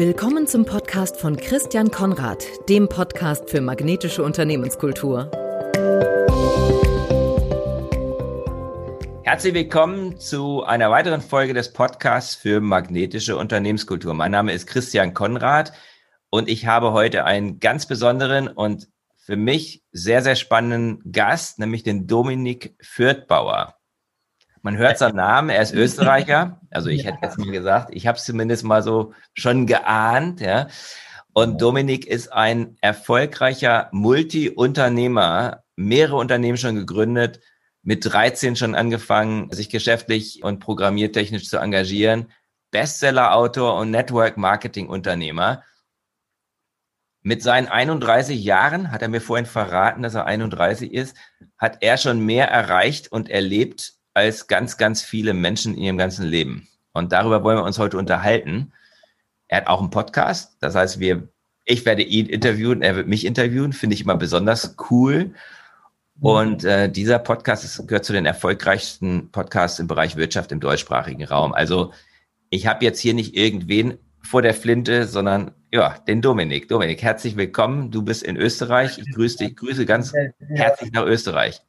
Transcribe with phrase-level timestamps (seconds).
[0.00, 5.30] Willkommen zum Podcast von Christian Konrad, dem Podcast für magnetische Unternehmenskultur.
[9.24, 14.14] Herzlich willkommen zu einer weiteren Folge des Podcasts für magnetische Unternehmenskultur.
[14.14, 15.74] Mein Name ist Christian Konrad
[16.30, 18.88] und ich habe heute einen ganz besonderen und
[19.18, 23.74] für mich sehr, sehr spannenden Gast, nämlich den Dominik Fürthbauer.
[24.62, 26.60] Man hört seinen Namen, er ist Österreicher.
[26.70, 27.10] Also ich ja.
[27.10, 30.40] hätte jetzt mal gesagt, ich habe es zumindest mal so schon geahnt.
[30.40, 30.68] Ja.
[31.32, 37.40] Und Dominik ist ein erfolgreicher Multi-Unternehmer, mehrere Unternehmen schon gegründet,
[37.82, 42.30] mit 13 schon angefangen, sich geschäftlich und programmiertechnisch zu engagieren,
[42.70, 45.62] Bestseller-Autor und Network-Marketing-Unternehmer.
[47.22, 51.16] Mit seinen 31 Jahren, hat er mir vorhin verraten, dass er 31 ist,
[51.56, 56.26] hat er schon mehr erreicht und erlebt als ganz, ganz viele Menschen in ihrem ganzen
[56.26, 56.68] Leben.
[56.92, 58.72] Und darüber wollen wir uns heute unterhalten.
[59.48, 60.56] Er hat auch einen Podcast.
[60.60, 61.28] Das heißt, wir,
[61.64, 63.72] ich werde ihn interviewen, er wird mich interviewen.
[63.72, 65.34] Finde ich immer besonders cool.
[66.20, 71.24] Und äh, dieser Podcast ist, gehört zu den erfolgreichsten Podcasts im Bereich Wirtschaft im deutschsprachigen
[71.24, 71.54] Raum.
[71.54, 71.92] Also
[72.50, 76.68] ich habe jetzt hier nicht irgendwen vor der Flinte, sondern ja, den Dominik.
[76.68, 77.90] Dominik, herzlich willkommen.
[77.90, 78.98] Du bist in Österreich.
[78.98, 80.12] Ich grüße dich, grüße ganz
[80.48, 81.62] herzlich nach Österreich.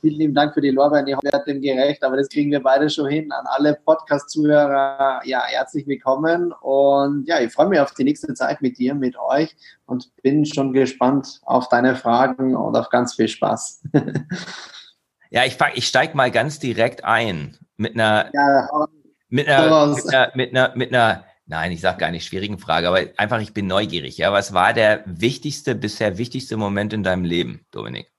[0.00, 2.88] Vielen lieben Dank für die Lorbeeren, ich werde dem gerecht, aber das kriegen wir beide
[2.88, 3.30] schon hin.
[3.30, 8.62] An alle Podcast-Zuhörer, ja, herzlich willkommen und ja, ich freue mich auf die nächste Zeit
[8.62, 13.28] mit dir, mit euch und bin schon gespannt auf deine Fragen und auf ganz viel
[13.28, 13.82] Spaß.
[15.30, 18.68] ja, ich, ich steige mal ganz direkt ein mit einer, ja,
[19.28, 22.88] mit einer, mit einer, mit einer, mit einer Nein, ich sage gar nicht schwierigen Frage,
[22.88, 24.16] aber einfach, ich bin neugierig.
[24.16, 28.13] Ja, was war der wichtigste, bisher wichtigste Moment in deinem Leben, Dominik?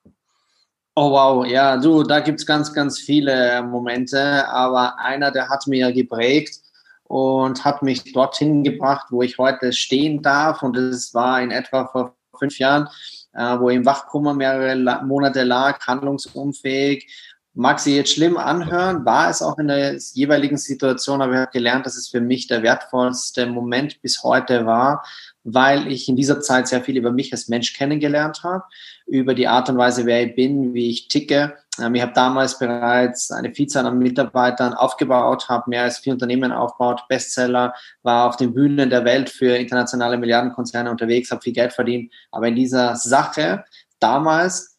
[0.98, 5.92] Oh wow, ja, du, da gibt's ganz, ganz viele Momente, aber einer, der hat mir
[5.92, 6.62] geprägt
[7.04, 10.64] und hat mich dorthin gebracht, wo ich heute stehen darf.
[10.64, 12.88] Und es war in etwa vor fünf Jahren,
[13.34, 17.35] äh, wo ich im Wachkummer mehrere La Monate lag, handlungsunfähig.
[17.58, 21.52] Mag sie jetzt schlimm anhören, war es auch in der jeweiligen Situation, aber ich habe
[21.52, 25.06] gelernt, dass es für mich der wertvollste Moment bis heute war,
[25.46, 28.66] weil ich in dieser Zeit sehr viel über mich als Mensch kennengelernt habe,
[29.06, 31.56] über die Art und Weise, wer ich bin, wie ich ticke.
[31.80, 36.52] Ähm, ich habe damals bereits eine Vielzahl an Mitarbeitern aufgebaut, habe mehr als vier Unternehmen
[36.52, 37.74] aufgebaut, Bestseller,
[38.04, 42.12] war auf den Bühnen der Welt für internationale Milliardenkonzerne unterwegs, habe viel Geld verdient.
[42.32, 43.64] Aber in dieser Sache
[44.02, 44.75] damals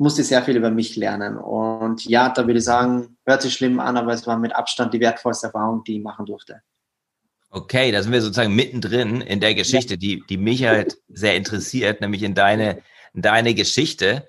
[0.00, 1.36] musste sehr viel über mich lernen.
[1.36, 4.94] Und ja, da würde ich sagen, hört sich schlimm an, aber es war mit Abstand
[4.94, 6.62] die wertvollste Erfahrung, die ich machen durfte.
[7.50, 12.00] Okay, da sind wir sozusagen mittendrin in der Geschichte, die, die mich halt sehr interessiert,
[12.00, 14.26] nämlich in deine, in deine Geschichte.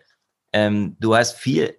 [0.52, 1.78] Ähm, du hast viel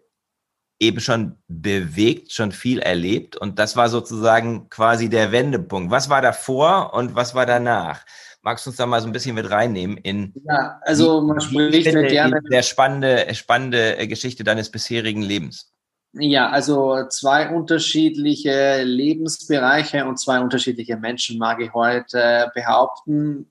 [0.79, 5.91] eben schon bewegt, schon viel erlebt und das war sozusagen quasi der Wendepunkt.
[5.91, 8.05] Was war davor und was war danach?
[8.43, 11.87] Magst du uns da mal so ein bisschen mit reinnehmen in ja, also man spricht
[11.87, 15.73] die, gerne der spannende, spannende Geschichte deines bisherigen Lebens?
[16.15, 23.47] Ja, also zwei unterschiedliche Lebensbereiche und zwei unterschiedliche Menschen mag ich heute behaupten.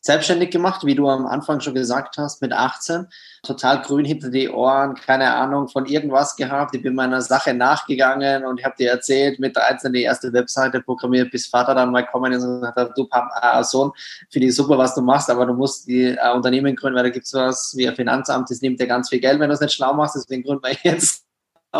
[0.00, 3.06] Selbstständig gemacht, wie du am Anfang schon gesagt hast, mit 18.
[3.42, 6.74] Total grün hinter die Ohren, keine Ahnung von irgendwas gehabt.
[6.74, 11.30] Ich bin meiner Sache nachgegangen und habe dir erzählt, mit 13 die erste Webseite programmiert,
[11.30, 13.92] bis Vater dann mal kommen ist und gesagt hat, du Papa, äh, Sohn,
[14.30, 17.10] finde ich super, was du machst, aber du musst die äh, Unternehmen gründen, weil da
[17.10, 19.60] gibt es was wie ein Finanzamt, das nimmt dir ganz viel Geld, wenn du es
[19.60, 21.24] nicht schlau machst, deswegen gründen wir jetzt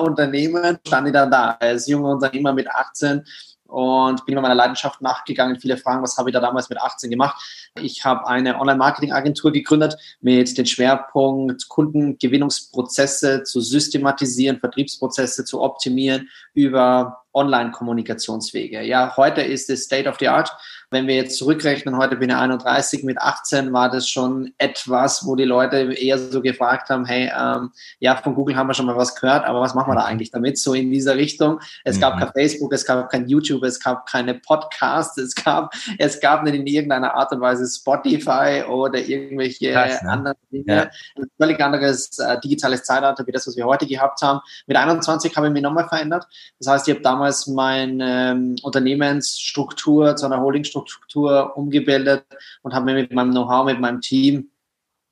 [0.01, 3.25] Unternehmen, stand ich dann da als junger Unternehmer mit 18
[3.73, 5.59] und bin meiner Leidenschaft nachgegangen.
[5.59, 7.43] Viele fragen, was habe ich da damals mit 18 gemacht?
[7.81, 17.25] Ich habe eine Online-Marketing-Agentur gegründet mit dem Schwerpunkt, Kundengewinnungsprozesse zu systematisieren, Vertriebsprozesse zu optimieren über
[17.33, 18.83] Online-Kommunikationswege.
[18.83, 20.55] Ja, heute ist es State of the Art.
[20.93, 25.37] Wenn wir jetzt zurückrechnen, heute bin ich 31, mit 18 war das schon etwas, wo
[25.37, 28.97] die Leute eher so gefragt haben, hey, ähm, ja, von Google haben wir schon mal
[28.97, 30.59] was gehört, aber was machen wir da eigentlich damit?
[30.59, 31.61] So in dieser Richtung.
[31.85, 32.01] Es mhm.
[32.03, 36.43] gab kein Facebook, es gab kein YouTube, es gab keine Podcasts, es gab, es gab
[36.43, 40.11] nicht in irgendeiner Art und Weise Spotify oder irgendwelche Krass, ne?
[40.11, 40.65] anderen Dinge.
[40.67, 40.91] Ja.
[41.17, 44.41] Ein völlig anderes äh, digitales Zeitalter wie das, was wir heute gehabt haben.
[44.67, 46.27] Mit 21 habe ich mich nochmal verändert.
[46.59, 52.25] Das heißt, ich habe damals meine ähm, Unternehmensstruktur zu einer Holdingstruktur Struktur umgebildet
[52.63, 54.51] und habe mich mit meinem Know-how, mit meinem Team,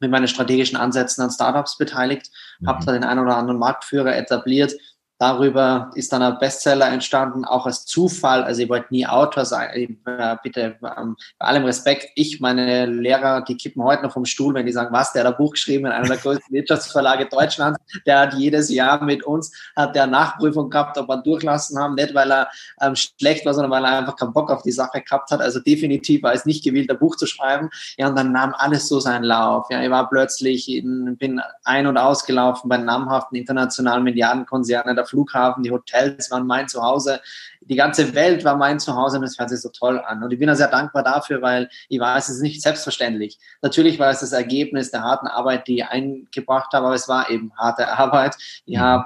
[0.01, 2.31] mit meinen strategischen Ansätzen an Startups beteiligt,
[2.61, 2.69] mhm.
[2.69, 4.73] habe da den einen oder anderen Marktführer etabliert
[5.21, 8.43] Darüber ist dann ein Bestseller entstanden, auch als Zufall.
[8.43, 9.99] Also ich wollte nie Autor sein.
[10.07, 14.55] Äh, bitte, ähm, bei allem Respekt, ich, meine Lehrer, die kippen heute noch vom Stuhl,
[14.55, 17.79] wenn die sagen, was, der hat ein Buch geschrieben in einer der größten Wirtschaftsverlage Deutschlands.
[18.07, 21.97] Der hat jedes Jahr mit uns, hat der Nachprüfung gehabt, ob wir durchlassen haben.
[21.97, 22.49] Nicht, weil er
[22.81, 25.43] ähm, schlecht war, sondern weil er einfach keinen Bock auf die Sache gehabt hat.
[25.43, 27.69] Also definitiv war es nicht gewählt, ein Buch zu schreiben.
[27.99, 29.67] Ja, und dann nahm alles so seinen Lauf.
[29.69, 35.71] Ja, ich war plötzlich, in, bin ein- und ausgelaufen bei namhaften internationalen Milliardenkonzernen Flughafen, die
[35.71, 37.21] Hotels waren mein Zuhause,
[37.61, 40.23] die ganze Welt war mein Zuhause und es hört sich so toll an.
[40.23, 43.39] Und ich bin da sehr dankbar dafür, weil ich weiß, es ist nicht selbstverständlich.
[43.63, 47.31] Natürlich war es das Ergebnis der harten Arbeit, die ich eingebracht habe, aber es war
[47.31, 48.37] eben harte Arbeit.
[48.65, 48.81] Ich mhm.
[48.81, 49.05] habe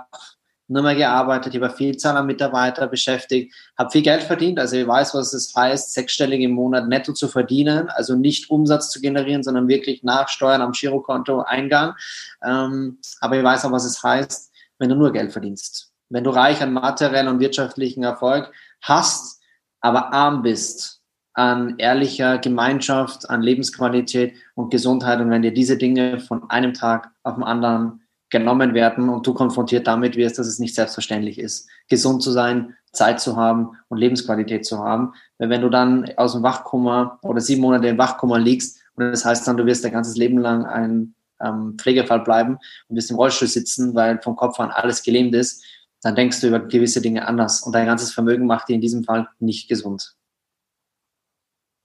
[0.67, 4.87] nur mehr gearbeitet, ich war Vielzahl an Mitarbeiter beschäftigt, habe viel Geld verdient, also ich
[4.87, 9.43] weiß, was es heißt, sechsstellig im Monat netto zu verdienen, also nicht Umsatz zu generieren,
[9.43, 11.95] sondern wirklich nach Steuern am Girokonto Eingang.
[12.43, 15.94] Ähm, aber ich weiß auch, was es heißt, wenn du nur Geld verdienst.
[16.15, 19.43] Wenn du reich an materiellen und wirtschaftlichen Erfolg hast,
[19.81, 21.03] aber arm bist
[21.33, 27.11] an ehrlicher Gemeinschaft, an Lebensqualität und Gesundheit und wenn dir diese Dinge von einem Tag
[27.25, 31.69] auf den anderen genommen werden und du konfrontiert damit wirst, dass es nicht selbstverständlich ist,
[31.89, 35.15] gesund zu sein, Zeit zu haben und Lebensqualität zu haben.
[35.39, 39.25] Weil wenn du dann aus dem Wachkummer oder sieben Monate im Wachkummer liegst und das
[39.25, 43.17] heißt dann, du wirst dein ganzes Leben lang ein ähm, Pflegefall bleiben und wirst im
[43.17, 45.65] Rollstuhl sitzen, weil vom Kopf an alles gelähmt ist,
[46.05, 49.05] dann denkst du über gewisse Dinge anders und dein ganzes Vermögen macht dir in diesem
[49.05, 50.15] Fall nicht gesund.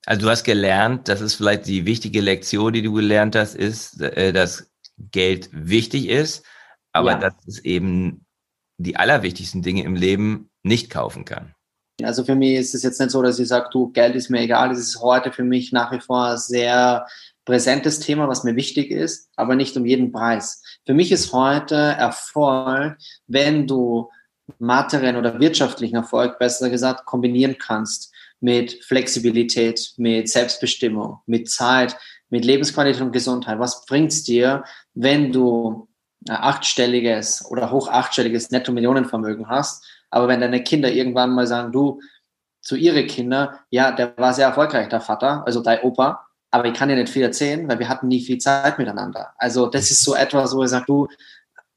[0.06, 4.02] Also du hast gelernt, das ist vielleicht die wichtige Lektion, die du gelernt hast, ist,
[4.02, 4.70] äh, dass
[5.12, 6.44] Geld wichtig ist,
[6.92, 7.20] aber ja.
[7.20, 8.26] dass es eben
[8.78, 11.56] die allerwichtigsten Dinge im Leben nicht kaufen kann.
[12.04, 14.42] Also für mich ist es jetzt nicht so, dass ich sage, du, Geld ist mir
[14.42, 14.72] egal.
[14.72, 17.08] Es ist heute für mich nach wie vor sehr
[17.46, 20.64] präsentes Thema, was mir wichtig ist, aber nicht um jeden Preis.
[20.86, 22.98] Für mich ist heute Erfolg,
[23.28, 24.10] wenn du
[24.58, 31.98] materiellen oder wirtschaftlichen Erfolg, besser gesagt, kombinieren kannst mit Flexibilität, mit Selbstbestimmung, mit Zeit,
[32.30, 33.60] mit Lebensqualität und Gesundheit.
[33.60, 34.64] Was bringt's dir,
[34.94, 35.88] wenn du
[36.28, 42.02] achtstelliges oder hoch achtstelliges Netto-Millionenvermögen hast, aber wenn deine Kinder irgendwann mal sagen, du,
[42.62, 46.74] zu ihre Kinder, ja, der war sehr erfolgreich, der Vater, also dein Opa, aber ich
[46.74, 49.34] kann dir nicht viel erzählen, weil wir hatten nie viel Zeit miteinander.
[49.38, 51.08] Also das ist so etwas, wo ich sage, du,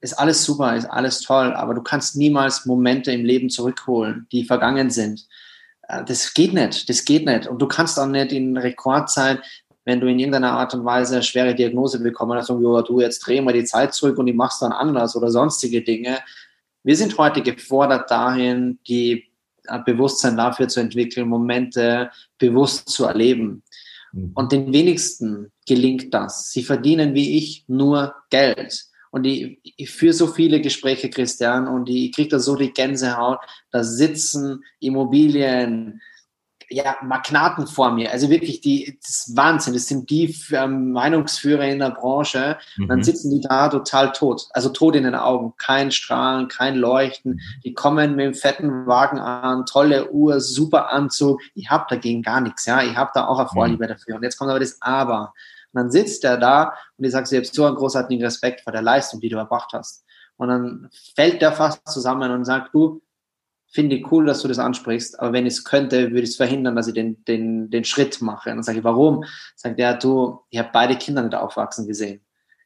[0.01, 4.45] ist alles super, ist alles toll, aber du kannst niemals Momente im Leben zurückholen, die
[4.45, 5.27] vergangen sind.
[5.89, 7.47] Äh, das geht nicht, das geht nicht.
[7.47, 9.41] Und du kannst auch nicht in Rekordzeit,
[9.85, 13.21] wenn du in irgendeiner Art und Weise eine schwere Diagnose bekommen hast, und du jetzt
[13.21, 16.19] dreh mal die Zeit zurück und die machst dann anders oder sonstige Dinge.
[16.85, 19.29] Wir sind heute gefordert dahin, die
[19.65, 23.63] äh, Bewusstsein dafür zu entwickeln, Momente bewusst zu erleben.
[24.13, 24.33] Mhm.
[24.35, 26.51] Und den wenigsten gelingt das.
[26.51, 28.87] Sie verdienen wie ich nur Geld.
[29.11, 33.41] Und ich, ich führe so viele Gespräche, Christian, und ich kriege da so die Gänsehaut.
[33.71, 36.01] Da sitzen Immobilien,
[36.73, 38.11] ja, Magnaten vor mir.
[38.11, 39.75] Also wirklich, die, das ist Wahnsinn.
[39.75, 42.59] Das sind die ähm, Meinungsführer in der Branche.
[42.77, 42.89] Mhm.
[42.89, 44.49] Dann sitzen die da total tot.
[44.53, 45.55] Also tot in den Augen.
[45.59, 47.35] Kein Strahlen, kein Leuchten.
[47.35, 47.41] Mhm.
[47.65, 51.41] Die kommen mit dem fetten Wagen an, tolle Uhr, super Anzug.
[51.55, 52.67] Ich habe dagegen gar nichts.
[52.67, 53.55] Ja, ich habe da auch eine mhm.
[53.55, 53.89] Vorliebe mhm.
[53.89, 54.17] dafür.
[54.17, 55.35] Und jetzt kommt aber das Aber.
[55.73, 58.73] Und dann sitzt der da und ich sage, du hast so einen großartigen Respekt vor
[58.73, 60.05] der Leistung, die du erbracht hast.
[60.37, 63.02] Und dann fällt der fast zusammen und sagt, du,
[63.73, 66.37] finde ich cool, dass du das ansprichst, aber wenn ich es könnte, würde ich es
[66.37, 68.51] verhindern, dass ich den, den, den Schritt mache.
[68.51, 69.25] Und dann sage ich, warum?
[69.57, 72.21] Sagt er, du, ich habe beide Kinder nicht aufwachsen gesehen.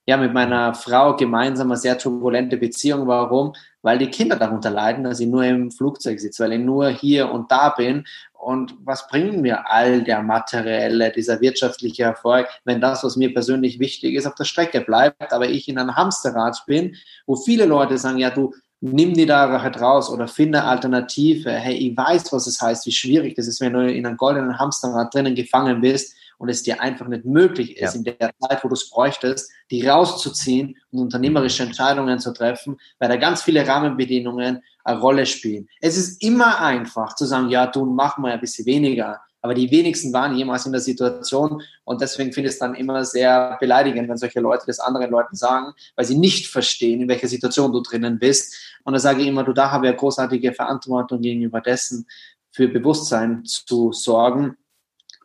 [0.09, 3.09] Ja, mit meiner Frau gemeinsam eine sehr turbulente Beziehung.
[3.09, 3.55] Warum?
[3.83, 7.31] Weil die Kinder darunter leiden, dass ich nur im Flugzeug sitze, weil ich nur hier
[7.31, 8.05] und da bin.
[8.33, 13.81] Und was bringt mir all der materielle, dieser wirtschaftliche Erfolg, wenn das, was mir persönlich
[13.81, 16.95] wichtig ist, auf der Strecke bleibt, aber ich in einem Hamsterrad bin,
[17.27, 21.51] wo viele Leute sagen, ja, du, nimm die da halt raus oder finde Alternative.
[21.51, 24.59] Hey, ich weiß, was es heißt, wie schwierig das ist, wenn du in einem goldenen
[24.59, 27.99] Hamsterrad drinnen gefangen bist und es dir einfach nicht möglich ist, ja.
[27.99, 33.09] in der Zeit, wo du es bräuchtest, die rauszuziehen und unternehmerische Entscheidungen zu treffen, weil
[33.09, 35.69] da ganz viele Rahmenbedingungen eine Rolle spielen.
[35.81, 39.21] Es ist immer einfach zu sagen, ja, du mach mal ein bisschen weniger.
[39.43, 43.05] Aber die wenigsten waren jemals in der Situation und deswegen finde ich es dann immer
[43.05, 47.29] sehr beleidigend, wenn solche Leute das anderen Leuten sagen, weil sie nicht verstehen, in welcher
[47.29, 48.57] Situation du drinnen bist.
[48.85, 52.07] Und da sage ich immer, du da habe ja großartige Verantwortung gegenüber dessen,
[52.51, 54.57] für Bewusstsein zu sorgen.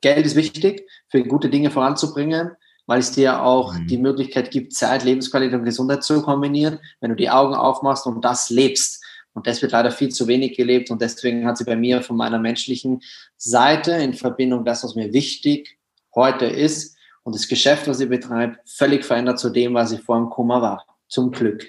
[0.02, 2.52] Geld ist wichtig, für gute Dinge voranzubringen,
[2.88, 3.88] weil es dir auch mhm.
[3.88, 8.26] die Möglichkeit gibt, Zeit, Lebensqualität und Gesundheit zu kombinieren, wenn du die Augen aufmachst und
[8.26, 9.02] das lebst.
[9.34, 12.18] Und das wird leider viel zu wenig gelebt und deswegen hat sie bei mir von
[12.18, 13.02] meiner menschlichen
[13.38, 15.80] Seite in Verbindung das, was mir wichtig
[16.14, 20.18] heute ist und das Geschäft, was sie betreibt, völlig verändert zu dem, was sie vor
[20.18, 20.86] dem Kummer war.
[21.08, 21.66] Zum Glück.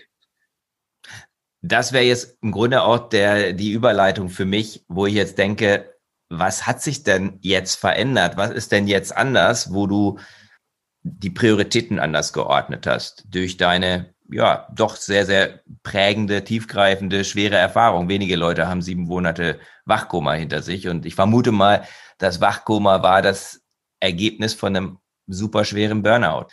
[1.63, 5.93] das wäre jetzt im Grunde auch der, die Überleitung für mich, wo ich jetzt denke,
[6.29, 8.37] was hat sich denn jetzt verändert?
[8.37, 10.19] Was ist denn jetzt anders, wo du
[11.03, 18.09] die Prioritäten anders geordnet hast durch deine ja doch sehr, sehr prägende, tiefgreifende, schwere Erfahrung.
[18.09, 21.87] Wenige Leute haben sieben Monate Wachkoma hinter sich und ich vermute mal,
[22.19, 23.63] das Wachkoma war das
[24.01, 26.47] Ergebnis von einem super schweren Burnout.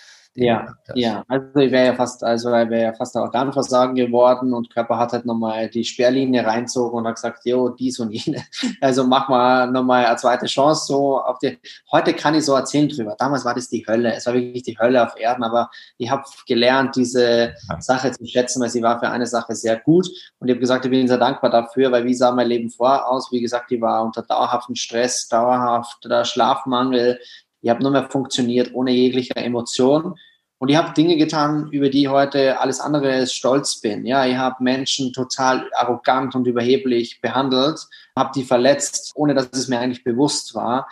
[0.44, 4.70] Ja, ja, also ich wäre ja fast, also ich wäre ja fast Organversagen geworden und
[4.70, 8.44] Körper hat halt nochmal die Sperrlinie reinzogen und hat gesagt, jo, dies und jene.
[8.82, 11.60] Also mach mal nochmal eine zweite Chance so auf die.
[11.92, 13.16] Heute kann ich so erzählen drüber.
[13.18, 14.14] Damals war das die Hölle.
[14.14, 17.54] Es war wirklich die Hölle auf Erden, aber ich habe gelernt, diese.
[17.80, 20.08] Sache zu schätzen, weil sie war für eine Sache sehr gut.
[20.40, 23.08] Und ich habe gesagt, ich bin sehr dankbar dafür, weil wie sah mein Leben vorher
[23.08, 23.32] aus?
[23.32, 27.20] Wie gesagt, ich war unter dauerhaftem Stress, dauerhafter Schlafmangel.
[27.62, 30.16] Ich habe nur mehr funktioniert ohne jegliche Emotion.
[30.60, 34.06] Und ich habe Dinge getan, über die heute alles andere als stolz bin.
[34.06, 39.70] Ja, ich habe Menschen total arrogant und überheblich behandelt, habe die verletzt, ohne dass es
[39.70, 40.90] mir eigentlich bewusst war.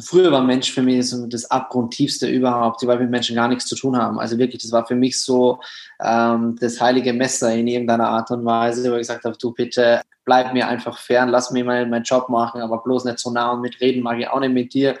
[0.00, 3.76] Früher war Mensch für mich das Abgrundtiefste überhaupt, weil wir mit Menschen gar nichts zu
[3.76, 4.18] tun haben.
[4.18, 5.60] Also wirklich, das war für mich so
[6.02, 10.02] ähm, das heilige Messer in irgendeiner Art und Weise, wo ich gesagt habe, du bitte
[10.26, 13.52] bleib mir einfach fern, lass mir mal meinen Job machen, aber bloß nicht so nah
[13.52, 14.98] und mitreden mag ich auch nicht mit dir.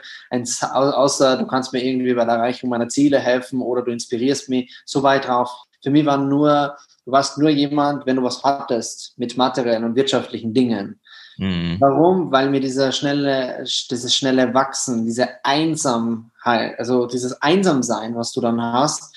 [0.72, 4.74] Außer du kannst mir irgendwie bei der Erreichung meiner Ziele helfen oder du inspirierst mich
[4.86, 5.50] so weit drauf.
[5.82, 9.96] Für mich war nur, du warst nur jemand, wenn du was hattest mit materiellen und
[9.96, 11.00] wirtschaftlichen Dingen.
[11.38, 11.76] Mhm.
[11.80, 12.32] Warum?
[12.32, 18.62] Weil mir dieser schnelle, dieses schnelle Wachsen, diese Einsamkeit, also dieses Einsamsein, was du dann
[18.62, 19.14] hast,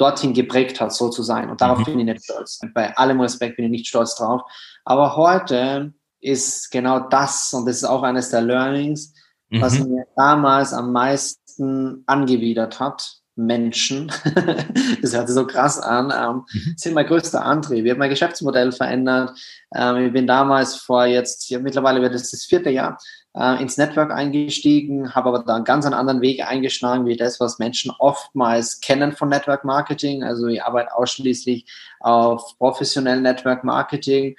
[0.00, 1.50] dorthin geprägt hat, so zu sein.
[1.50, 1.84] Und darauf mhm.
[1.84, 2.60] bin ich nicht stolz.
[2.74, 4.42] Bei allem Respekt bin ich nicht stolz drauf.
[4.84, 9.14] Aber heute ist genau das, und das ist auch eines der Learnings,
[9.50, 9.60] mhm.
[9.60, 14.12] was mir damals am meisten angewidert hat, Menschen,
[15.02, 16.74] das hört sich so krass an, ähm, mhm.
[16.76, 17.84] sind mein größter Antrieb.
[17.84, 19.38] Ich habe mein Geschäftsmodell verändert.
[19.74, 22.98] Ähm, ich bin damals vor jetzt, ja, mittlerweile wird es das vierte Jahr,
[23.34, 27.58] äh, ins Network eingestiegen, habe aber da einen ganz anderen Weg eingeschlagen, wie das, was
[27.58, 30.24] Menschen oftmals kennen von Network Marketing.
[30.24, 31.66] Also ich arbeite ausschließlich
[32.00, 34.36] auf professionellen Network Marketing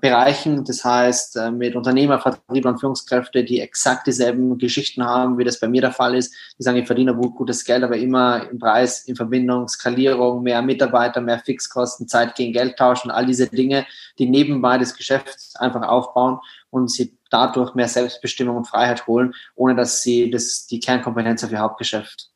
[0.00, 5.44] Bereichen, das heißt äh, mit Unternehmer, Vertrieb und Führungskräfte, die exakt dieselben Geschichten haben, wie
[5.44, 6.32] das bei mir der Fall ist.
[6.58, 11.20] Die sagen, ich verdiene gutes Geld, aber immer im Preis, in Verbindung, Skalierung, mehr Mitarbeiter,
[11.20, 13.86] mehr Fixkosten, Zeit gegen Geld tauschen, all diese Dinge,
[14.18, 16.38] die nebenbei das Geschäft einfach aufbauen
[16.70, 21.52] und sie dadurch mehr Selbstbestimmung und Freiheit holen, ohne dass sie das, die Kernkompetenz auf
[21.52, 22.31] ihr Hauptgeschäft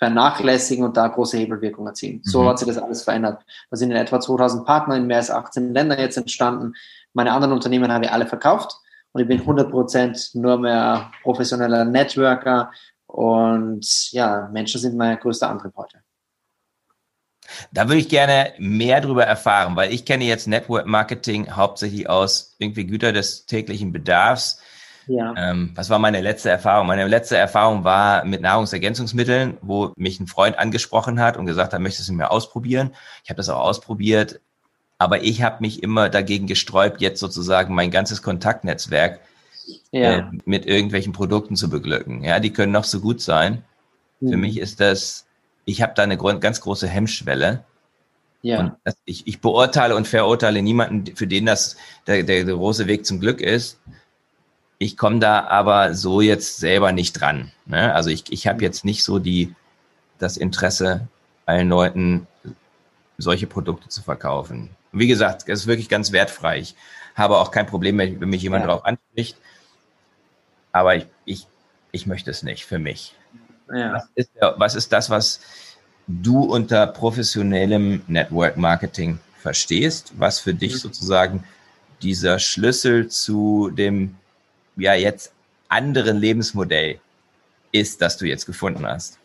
[0.00, 2.22] vernachlässigen und da große Hebelwirkung erzielen.
[2.24, 2.48] So mhm.
[2.48, 3.44] hat sich das alles verändert.
[3.70, 6.72] Da sind in etwa 2000 Partner in mehr als 18 Ländern jetzt entstanden.
[7.12, 8.72] Meine anderen Unternehmen habe ich alle verkauft
[9.12, 12.72] und ich bin 100% nur mehr professioneller Networker
[13.06, 15.98] und ja, Menschen sind mein größter Antrieb heute.
[17.70, 22.54] Da würde ich gerne mehr darüber erfahren, weil ich kenne jetzt Network Marketing hauptsächlich aus
[22.58, 24.62] irgendwie Güter des täglichen Bedarfs
[25.06, 25.34] ja.
[25.36, 26.86] Ähm, was war meine letzte Erfahrung?
[26.86, 31.80] Meine letzte Erfahrung war mit Nahrungsergänzungsmitteln, wo mich ein Freund angesprochen hat und gesagt hat,
[31.80, 32.92] möchtest du mir ausprobieren?
[33.24, 34.40] Ich habe das auch ausprobiert,
[34.98, 39.20] aber ich habe mich immer dagegen gesträubt, jetzt sozusagen mein ganzes Kontaktnetzwerk
[39.92, 40.18] ja.
[40.18, 42.22] äh, mit irgendwelchen Produkten zu beglücken.
[42.22, 43.64] Ja, die können noch so gut sein.
[44.20, 44.30] Mhm.
[44.30, 45.26] Für mich ist das,
[45.64, 47.64] ich habe da eine ganz große Hemmschwelle.
[48.42, 48.76] Ja.
[48.84, 51.76] Das, ich, ich beurteile und verurteile niemanden, für den das
[52.06, 53.80] der, der große Weg zum Glück ist.
[54.82, 57.52] Ich komme da aber so jetzt selber nicht dran.
[57.66, 57.94] Ne?
[57.94, 59.54] Also ich, ich habe jetzt nicht so die,
[60.18, 61.06] das Interesse,
[61.44, 62.26] allen Leuten
[63.18, 64.70] solche Produkte zu verkaufen.
[64.92, 66.60] Wie gesagt, es ist wirklich ganz wertfrei.
[66.60, 66.76] Ich
[67.14, 68.68] habe auch kein Problem, wenn mich jemand ja.
[68.68, 69.36] darauf anspricht.
[70.72, 71.46] Aber ich, ich,
[71.92, 73.14] ich möchte es nicht für mich.
[73.70, 73.92] Ja.
[73.92, 75.40] Was, ist, was ist das, was
[76.06, 80.14] du unter professionellem Network Marketing verstehst?
[80.16, 80.78] Was für dich mhm.
[80.78, 81.44] sozusagen
[82.00, 84.16] dieser Schlüssel zu dem
[84.80, 85.32] ja jetzt
[85.68, 86.98] anderen Lebensmodell
[87.72, 89.20] ist, das du jetzt gefunden hast?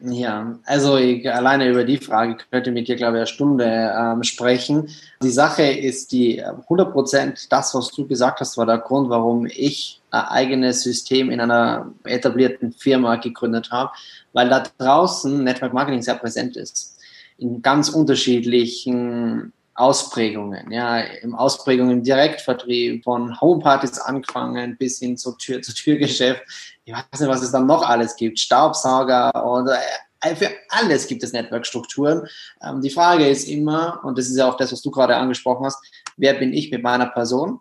[0.00, 3.92] Ja, also ich, alleine über die Frage könnte ich mit dir, glaube ich, eine Stunde
[3.96, 4.88] ähm, sprechen.
[5.22, 9.46] Die Sache ist die 100 Prozent, das, was du gesagt hast, war der Grund, warum
[9.46, 13.90] ich ein eigenes System in einer etablierten Firma gegründet habe,
[14.32, 16.96] weil da draußen Network Marketing sehr präsent ist.
[17.36, 25.36] In ganz unterschiedlichen Ausprägungen, ja, im Ausprägung im Direktvertrieb, von Homepartys angefangen bis hin zu
[25.36, 26.42] Tür zu Türgeschäft.
[26.84, 28.40] Ich weiß nicht, was es dann noch alles gibt.
[28.40, 29.78] Staubsauger oder
[30.20, 32.26] äh, für alles gibt es Netzwerkstrukturen.
[32.60, 35.64] Ähm, die Frage ist immer, und das ist ja auch das, was du gerade angesprochen
[35.64, 35.78] hast,
[36.16, 37.60] wer bin ich mit meiner Person?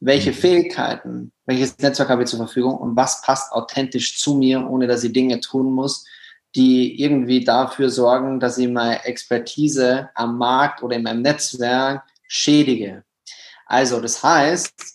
[0.00, 0.36] Welche mhm.
[0.36, 5.04] Fähigkeiten, welches Netzwerk habe ich zur Verfügung und was passt authentisch zu mir, ohne dass
[5.04, 6.06] ich Dinge tun muss,
[6.54, 13.04] die irgendwie dafür sorgen, dass ich meine Expertise am Markt oder in meinem Netzwerk schädige.
[13.66, 14.94] Also das heißt,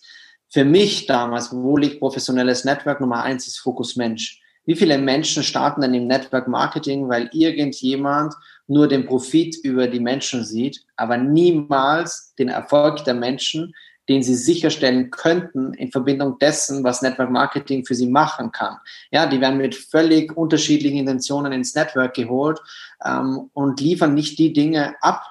[0.49, 3.01] für mich damals, wo liegt professionelles Network?
[3.01, 4.41] Nummer eins ist Fokus Mensch.
[4.65, 8.33] Wie viele Menschen starten denn im Network Marketing, weil irgendjemand
[8.67, 13.73] nur den Profit über die Menschen sieht, aber niemals den Erfolg der Menschen,
[14.09, 18.77] den sie sicherstellen könnten in Verbindung dessen, was Network Marketing für sie machen kann.
[19.11, 22.59] Ja, die werden mit völlig unterschiedlichen Intentionen ins Network geholt
[23.05, 25.23] ähm, und liefern nicht die Dinge ab,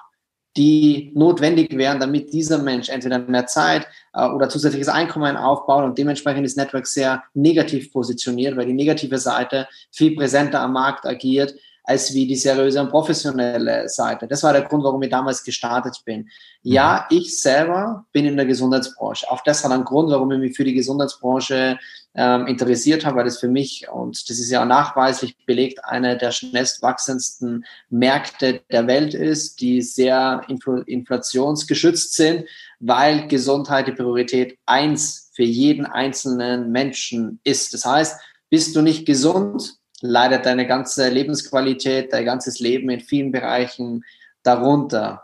[0.57, 5.97] die notwendig wären, damit dieser Mensch entweder mehr Zeit äh, oder zusätzliches Einkommen aufbaut und
[5.97, 11.53] dementsprechend ist Network sehr negativ positioniert, weil die negative Seite viel präsenter am Markt agiert
[11.89, 14.27] als wie die seriöse und professionelle Seite.
[14.27, 16.29] Das war der Grund, warum ich damals gestartet bin.
[16.61, 17.17] Ja, mhm.
[17.17, 19.25] ich selber bin in der Gesundheitsbranche.
[19.31, 21.79] Auch das hat einen Grund, warum ich mich für die Gesundheitsbranche
[22.13, 26.15] ähm, interessiert habe, weil das für mich, und das ist ja auch nachweislich belegt, eine
[26.15, 32.45] der schnellst wachsendsten Märkte der Welt ist, die sehr infl inflationsgeschützt sind,
[32.79, 37.73] weil Gesundheit die Priorität eins für jeden einzelnen Menschen ist.
[37.73, 38.19] Das heißt,
[38.51, 44.03] bist du nicht gesund, leidet deine ganze Lebensqualität, dein ganzes Leben in vielen Bereichen
[44.43, 45.23] darunter.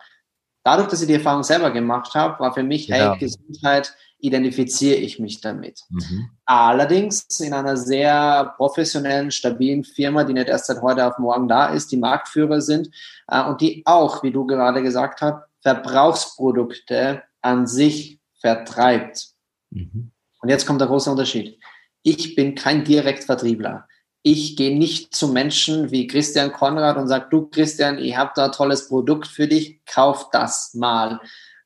[0.63, 3.11] Dadurch, dass ich die Erfahrung selber gemacht habe, war für mich, ja.
[3.11, 5.81] hey, Gesundheit, identifiziere ich mich damit.
[5.89, 6.29] Mhm.
[6.45, 11.67] Allerdings in einer sehr professionellen, stabilen Firma, die nicht erst seit heute auf morgen da
[11.67, 12.89] ist, die Marktführer sind
[13.27, 19.29] äh, und die auch, wie du gerade gesagt hast, Verbrauchsprodukte an sich vertreibt.
[19.69, 20.11] Mhm.
[20.41, 21.59] Und jetzt kommt der große Unterschied.
[22.01, 23.87] Ich bin kein Direktvertriebler
[24.27, 28.45] ich gehe nicht zu Menschen wie Christian Konrad und sage, du Christian, ich habe da
[28.45, 31.19] ein tolles Produkt für dich, kauf das mal.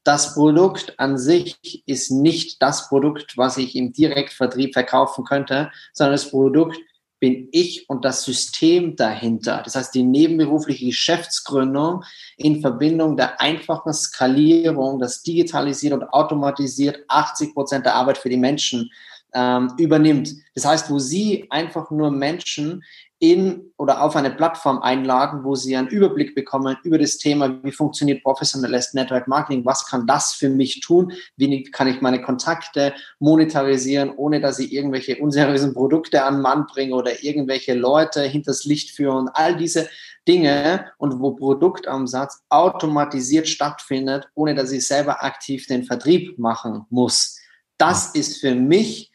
[0.04, 6.16] Das Produkt an sich ist nicht das Produkt, was ich im Direktvertrieb verkaufen könnte, sondern
[6.16, 6.78] das Produkt
[7.22, 9.62] bin ich und das System dahinter.
[9.64, 12.04] Das heißt, die nebenberufliche Geschäftsgründung
[12.36, 18.36] in Verbindung der einfachen Skalierung, das digitalisiert und automatisiert 80 Prozent der Arbeit für die
[18.36, 18.92] Menschen
[19.34, 20.34] ähm, übernimmt.
[20.56, 22.84] Das heißt, wo Sie einfach nur Menschen
[23.20, 27.72] in oder auf eine Plattform einladen, wo sie einen Überblick bekommen über das Thema, wie
[27.72, 32.94] funktioniert professionelles Network Marketing, was kann das für mich tun, wie kann ich meine Kontakte
[33.20, 38.64] monetarisieren, ohne dass ich irgendwelche unseriösen Produkte an den Mann bringe oder irgendwelche Leute hinters
[38.64, 39.90] Licht führen, all diese
[40.26, 47.38] Dinge und wo Produktumsatz automatisiert stattfindet, ohne dass ich selber aktiv den Vertrieb machen muss.
[47.78, 49.09] Das ist für mich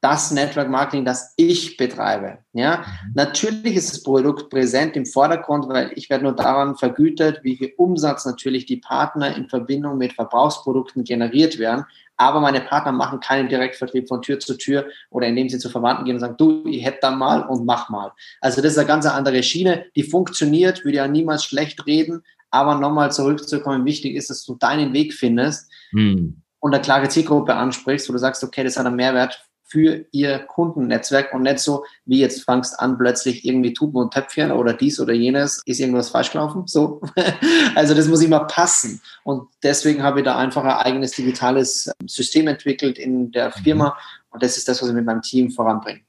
[0.00, 2.38] das Network Marketing, das ich betreibe.
[2.52, 3.12] Ja, mhm.
[3.14, 7.72] natürlich ist das Produkt präsent im Vordergrund, weil ich werde nur daran vergütet, wie viel
[7.76, 11.84] Umsatz natürlich die Partner in Verbindung mit Verbrauchsprodukten generiert werden.
[12.16, 16.04] Aber meine Partner machen keinen Direktvertrieb von Tür zu Tür oder indem sie zu Verwandten
[16.04, 18.12] gehen und sagen, du, ich hätte da mal und mach mal.
[18.40, 22.22] Also das ist eine ganz andere Schiene, die funktioniert, würde ja niemals schlecht reden.
[22.50, 25.70] Aber nochmal zurückzukommen, wichtig ist, dass du deinen Weg findest.
[25.92, 30.04] Mhm und eine klare Zielgruppe ansprichst, wo du sagst, okay, das hat einen Mehrwert für
[30.10, 34.74] ihr Kundennetzwerk und nicht so, wie jetzt fangst an, plötzlich irgendwie Tuben und Töpfchen oder
[34.74, 37.00] dies oder jenes, ist irgendwas falsch gelaufen, so.
[37.76, 39.00] also das muss immer passen.
[39.22, 43.62] Und deswegen habe ich da einfach ein eigenes digitales System entwickelt in der mhm.
[43.62, 43.96] Firma
[44.30, 46.00] und das ist das, was ich mit meinem Team voranbringe.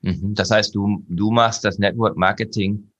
[0.00, 0.34] Mhm.
[0.34, 2.91] Das heißt, du, du machst das Network Marketing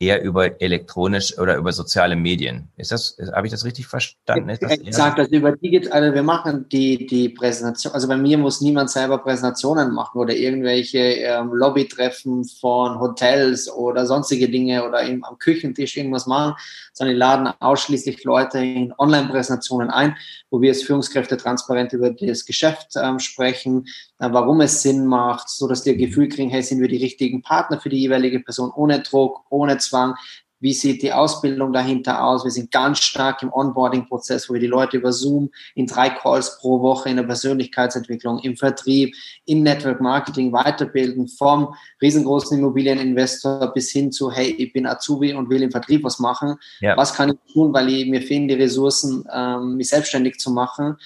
[0.00, 2.68] eher über elektronisch oder über soziale Medien.
[2.78, 4.48] Ist das, habe ich das richtig verstanden?
[4.48, 8.38] Ist das Exakt, also über digital, also wir machen die, die Präsentation, also bei mir
[8.38, 15.02] muss niemand selber Präsentationen machen oder irgendwelche ähm, Lobbytreffen von Hotels oder sonstige Dinge oder
[15.02, 16.54] im, am Küchentisch irgendwas machen,
[16.94, 20.16] sondern die laden ausschließlich Leute in Online-Präsentationen ein,
[20.48, 23.86] wo wir als Führungskräfte transparent über das Geschäft ähm, sprechen,
[24.20, 27.42] warum es Sinn macht, so dass die ein Gefühl kriegen, hey, sind wir die richtigen
[27.42, 30.14] Partner für die jeweilige Person, ohne Druck, ohne Zwang.
[30.62, 32.44] Wie sieht die Ausbildung dahinter aus?
[32.44, 36.58] Wir sind ganz stark im Onboarding-Prozess, wo wir die Leute über Zoom in drei Calls
[36.58, 39.14] pro Woche in der Persönlichkeitsentwicklung, im Vertrieb,
[39.46, 45.48] im Network Marketing weiterbilden, vom riesengroßen Immobilieninvestor bis hin zu, hey, ich bin Azubi und
[45.48, 46.56] will im Vertrieb was machen.
[46.80, 46.94] Ja.
[46.94, 50.96] Was kann ich tun, weil ich, mir fehlen die Ressourcen, ähm, mich selbstständig zu machen?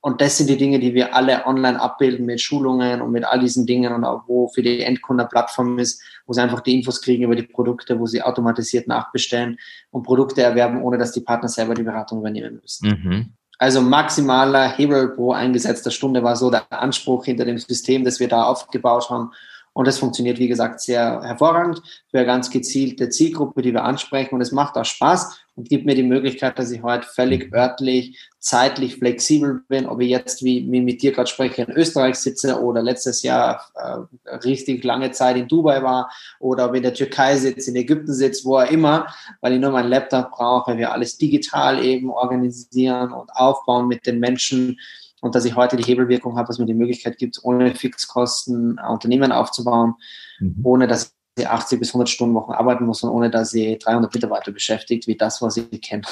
[0.00, 3.40] Und das sind die Dinge, die wir alle online abbilden mit Schulungen und mit all
[3.40, 6.76] diesen Dingen und auch wo für die Endkunden eine Plattform ist, wo sie einfach die
[6.76, 9.58] Infos kriegen über die Produkte, wo sie automatisiert nachbestellen
[9.90, 12.88] und Produkte erwerben, ohne dass die Partner selber die Beratung übernehmen müssen.
[12.88, 13.32] Mhm.
[13.58, 18.28] Also maximaler Hebel pro eingesetzter Stunde war so der Anspruch hinter dem System, das wir
[18.28, 19.32] da aufgebaut haben.
[19.72, 24.34] Und das funktioniert, wie gesagt, sehr hervorragend für eine ganz gezielte Zielgruppe, die wir ansprechen.
[24.34, 28.27] Und es macht auch Spaß und gibt mir die Möglichkeit, dass ich heute völlig örtlich,
[28.40, 32.60] zeitlich flexibel bin, ob ich jetzt, wie, wie mit dir gerade spreche, in Österreich sitze
[32.60, 36.94] oder letztes Jahr äh, richtig lange Zeit in Dubai war oder ob ich in der
[36.94, 39.08] Türkei sitze, in Ägypten sitze, wo auch immer,
[39.40, 44.20] weil ich nur meinen Laptop brauche, wir alles digital eben organisieren und aufbauen mit den
[44.20, 44.78] Menschen
[45.20, 48.90] und dass ich heute die Hebelwirkung habe, dass mir die Möglichkeit gibt, ohne Fixkosten ein
[48.92, 49.94] Unternehmen aufzubauen,
[50.38, 50.60] mhm.
[50.62, 54.12] ohne dass ich 80 bis 100 Stunden Wochen arbeiten muss und ohne dass ich 300
[54.12, 56.02] Mitarbeiter beschäftigt, wie das, was ich kenne.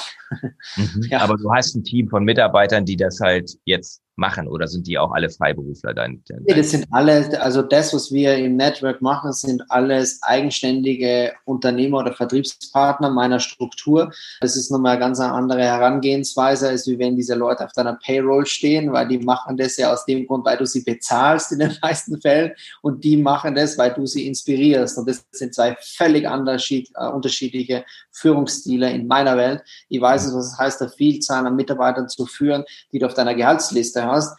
[0.75, 1.03] Mhm.
[1.09, 1.21] Ja.
[1.21, 4.97] Aber du hast ein Team von Mitarbeitern, die das halt jetzt machen oder sind die
[4.97, 6.23] auch alle Freiberufler dann?
[6.45, 11.99] Nee, das sind alle, also das, was wir im Network machen, sind alles eigenständige Unternehmer
[11.99, 14.11] oder Vertriebspartner meiner Struktur.
[14.41, 18.91] Das ist nochmal eine ganz andere Herangehensweise, als wenn diese Leute auf deiner Payroll stehen,
[18.91, 22.19] weil die machen das ja aus dem Grund, weil du sie bezahlst in den meisten
[22.19, 24.97] Fällen und die machen das, weil du sie inspirierst.
[24.97, 29.61] Und das sind zwei völlig äh, unterschiedliche Führungsstile in meiner Welt.
[29.89, 33.35] Ich weiß, was es heißt, eine Vielzahl an Mitarbeitern zu führen, die du auf deiner
[33.35, 34.37] Gehaltsliste hast,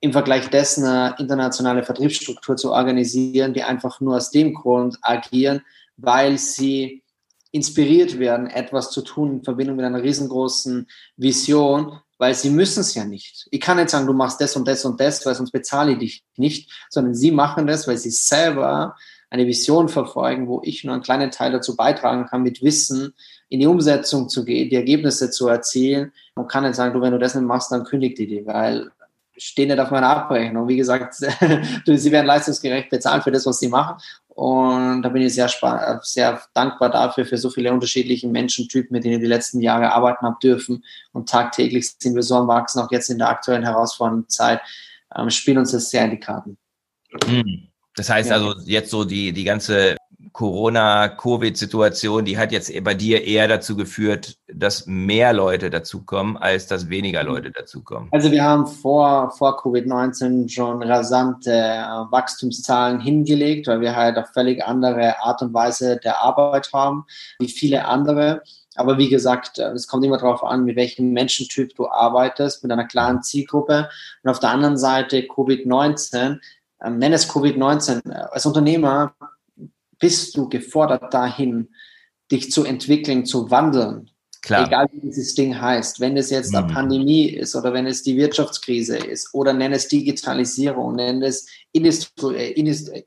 [0.00, 5.62] im Vergleich dessen eine internationale Vertriebsstruktur zu organisieren, die einfach nur aus dem Grund agieren,
[5.96, 7.02] weil sie
[7.50, 12.94] inspiriert werden, etwas zu tun in Verbindung mit einer riesengroßen Vision, weil sie müssen es
[12.94, 13.48] ja nicht.
[13.50, 15.98] Ich kann nicht sagen, du machst das und das und das, weil sonst bezahle ich
[15.98, 18.96] dich nicht, sondern sie machen das, weil sie selber
[19.30, 23.14] eine Vision verfolgen, wo ich nur einen kleinen Teil dazu beitragen kann, mit Wissen
[23.48, 26.12] in die Umsetzung zu gehen, die Ergebnisse zu erzielen.
[26.34, 28.90] Man kann nicht sagen, du, wenn du das nicht machst, dann kündigt die dir, weil
[29.38, 30.68] stehen nicht auf meiner Abrechnung.
[30.68, 31.14] Wie gesagt,
[31.86, 34.00] sie werden leistungsgerecht bezahlt für das, was sie machen.
[34.28, 35.50] Und da bin ich sehr,
[36.02, 40.24] sehr dankbar dafür, für so viele unterschiedliche Menschentypen, mit denen ich die letzten Jahre arbeiten
[40.24, 40.84] habe dürfen.
[41.12, 44.60] Und tagtäglich sind wir so am Wachsen, auch jetzt in der aktuellen herausfordernden Zeit,
[45.16, 46.56] ähm, spielen uns das sehr in die Karten.
[47.26, 47.68] Mhm.
[47.96, 49.96] Das heißt also jetzt so die, die ganze
[50.32, 56.88] Corona-Covid-Situation, die hat jetzt bei dir eher dazu geführt, dass mehr Leute dazukommen, als dass
[56.88, 57.22] weniger.
[57.22, 58.08] Leute dazukommen.
[58.12, 64.28] Also wir haben vor, vor Covid-19 schon rasante äh, Wachstumszahlen hingelegt, weil wir halt auf
[64.32, 67.04] völlig andere Art und Weise der Arbeit haben,
[67.38, 68.42] wie viele andere.
[68.76, 72.72] Aber wie gesagt, äh, es kommt immer darauf an, mit welchem Menschentyp du arbeitest, mit
[72.72, 73.88] einer klaren Zielgruppe.
[74.22, 76.38] Und auf der anderen Seite Covid-19,
[76.84, 79.12] ähm, nenn es Covid-19, als Unternehmer
[79.98, 81.68] bist du gefordert dahin,
[82.30, 84.10] dich zu entwickeln, zu wandeln.
[84.42, 84.66] Klar.
[84.66, 85.98] Egal wie dieses Ding heißt.
[86.00, 86.58] Wenn es jetzt mhm.
[86.58, 91.46] eine Pandemie ist oder wenn es die Wirtschaftskrise ist oder nenn es Digitalisierung, nenn es
[91.72, 92.50] Industri äh,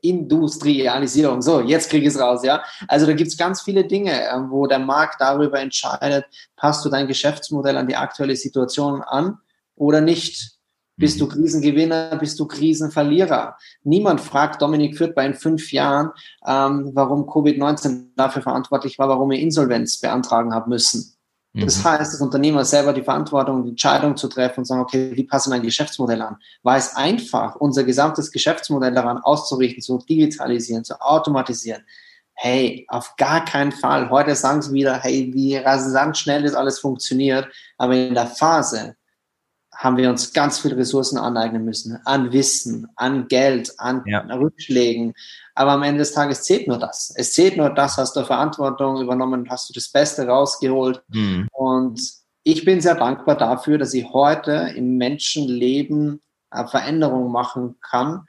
[0.02, 1.40] Industrialisierung.
[1.40, 2.62] So, jetzt kriege ich es raus, ja.
[2.86, 6.90] Also da gibt es ganz viele Dinge, ähm, wo der Markt darüber entscheidet, passt du
[6.90, 9.38] dein Geschäftsmodell an die aktuelle Situation an
[9.74, 10.52] oder nicht.
[10.96, 11.30] Bist du mhm.
[11.30, 13.56] Krisengewinner, bist du Krisenverlierer?
[13.82, 16.10] Niemand fragt Dominik Fürth bei in fünf Jahren,
[16.46, 21.14] ähm, warum Covid-19 dafür verantwortlich war, warum er Insolvenz beantragen hat müssen.
[21.54, 21.60] Mhm.
[21.62, 25.24] Das heißt, das Unternehmer selber die Verantwortung, die Entscheidung zu treffen und sagen, okay, wie
[25.24, 26.36] passe mein Geschäftsmodell an?
[26.62, 31.82] War es einfach, unser gesamtes Geschäftsmodell daran auszurichten, zu digitalisieren, zu automatisieren?
[32.34, 34.10] Hey, auf gar keinen Fall.
[34.10, 37.48] Heute sagen sie wieder, hey, wie rasant schnell das alles funktioniert.
[37.76, 38.96] Aber in der Phase,
[39.74, 44.20] haben wir uns ganz viele Ressourcen aneignen müssen, an Wissen, an Geld, an ja.
[44.20, 45.14] Rückschlägen.
[45.54, 47.12] Aber am Ende des Tages zählt nur das.
[47.16, 51.02] Es zählt nur das, hast du Verantwortung übernommen, hast du das Beste rausgeholt.
[51.08, 51.48] Mhm.
[51.52, 52.00] Und
[52.44, 56.20] ich bin sehr dankbar dafür, dass ich heute im Menschenleben
[56.66, 58.26] Veränderungen machen kann,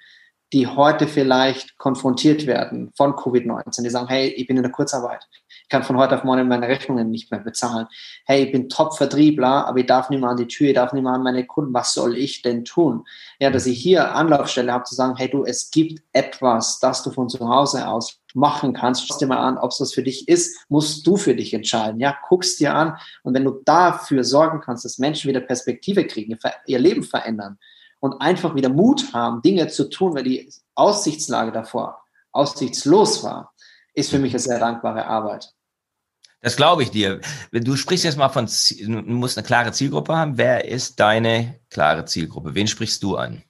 [0.54, 3.84] die heute vielleicht konfrontiert werden von Covid-19.
[3.84, 5.28] Die sagen, hey, ich bin in der Kurzarbeit.
[5.74, 7.88] Kann von heute auf morgen meine Rechnungen nicht mehr bezahlen.
[8.26, 11.02] Hey, ich bin Top-Vertriebler, aber ich darf nicht mehr an die Tür, ich darf nicht
[11.02, 11.74] mehr an meine Kunden.
[11.74, 13.06] Was soll ich denn tun?
[13.40, 17.10] Ja, dass ich hier Anlaufstelle habe zu sagen, hey du, es gibt etwas, das du
[17.10, 19.08] von zu Hause aus machen kannst.
[19.08, 22.00] Schau dir mal an, ob es das für dich ist, musst du für dich entscheiden.
[22.00, 22.96] Ja, guckst dir an.
[23.24, 27.58] Und wenn du dafür sorgen kannst, dass Menschen wieder Perspektive kriegen, ihr Leben verändern,
[28.00, 33.54] und einfach wieder Mut haben, Dinge zu tun, weil die Aussichtslage davor aussichtslos war,
[33.96, 35.52] ist für mich eine sehr dankbare Arbeit.
[36.44, 37.22] Das glaube ich dir.
[37.54, 40.38] Du sprichst jetzt mal von, du musst eine klare Zielgruppe haben.
[40.38, 42.54] Wer ist deine klare Zielgruppe?
[42.54, 43.44] Wen sprichst du an?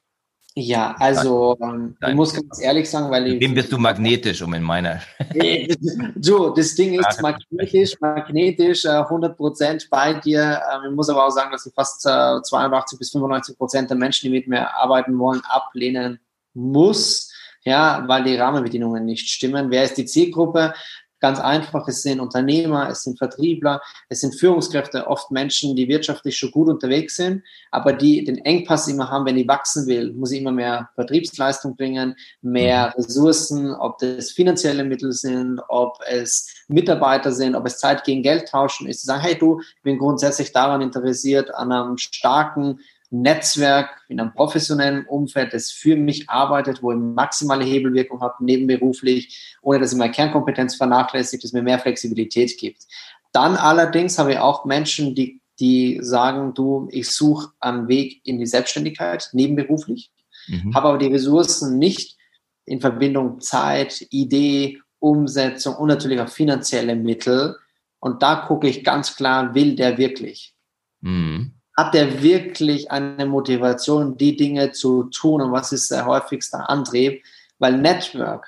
[0.55, 3.41] Ja, also ähm, ich muss ganz ehrlich sagen, weil ich.
[3.41, 5.01] Wem bist du magnetisch, um in meiner.
[6.21, 10.61] so, das Ding ist magnetisch, magnetisch, 100 äh, Prozent bei dir.
[10.71, 13.97] Ähm, ich muss aber auch sagen, dass ich fast 82 äh, bis 95 Prozent der
[13.97, 16.19] Menschen, die mit mir arbeiten wollen, ablehnen
[16.53, 19.71] muss, ja, weil die Rahmenbedingungen nicht stimmen.
[19.71, 20.75] Wer ist die Zielgruppe?
[21.23, 26.37] Ganz einfach, es sind Unternehmer, es sind Vertriebler, es sind Führungskräfte, oft Menschen, die wirtschaftlich
[26.37, 30.33] schon gut unterwegs sind, aber die den Engpass immer haben, wenn die wachsen will, muss
[30.33, 33.03] ich immer mehr Vertriebsleistung bringen, mehr mhm.
[33.05, 38.49] Ressourcen, ob das finanzielle Mittel sind, ob es Mitarbeiter sind, ob es Zeit gegen Geld
[38.49, 42.81] tauschen ist, zu sagen, hey du, ich bin grundsätzlich daran interessiert, an einem starken
[43.13, 49.55] Netzwerk in einem professionellen Umfeld, das für mich arbeitet, wo ich maximale Hebelwirkung habe, nebenberuflich,
[49.61, 52.83] ohne dass ich meine Kernkompetenz vernachlässigt, das mir mehr Flexibilität gibt.
[53.31, 58.39] Dann allerdings habe ich auch Menschen, die, die sagen, du, ich suche einen Weg in
[58.39, 60.11] die Selbstständigkeit, nebenberuflich,
[60.47, 60.73] mhm.
[60.73, 62.17] habe aber die Ressourcen nicht
[62.65, 67.57] in Verbindung Zeit, Idee, Umsetzung und natürlich auch finanzielle Mittel.
[67.99, 70.55] Und da gucke ich ganz klar, will der wirklich?
[71.01, 76.69] Mhm hat er wirklich eine Motivation, die Dinge zu tun und was ist der häufigste
[76.69, 77.23] Antrieb?
[77.59, 78.47] Weil Network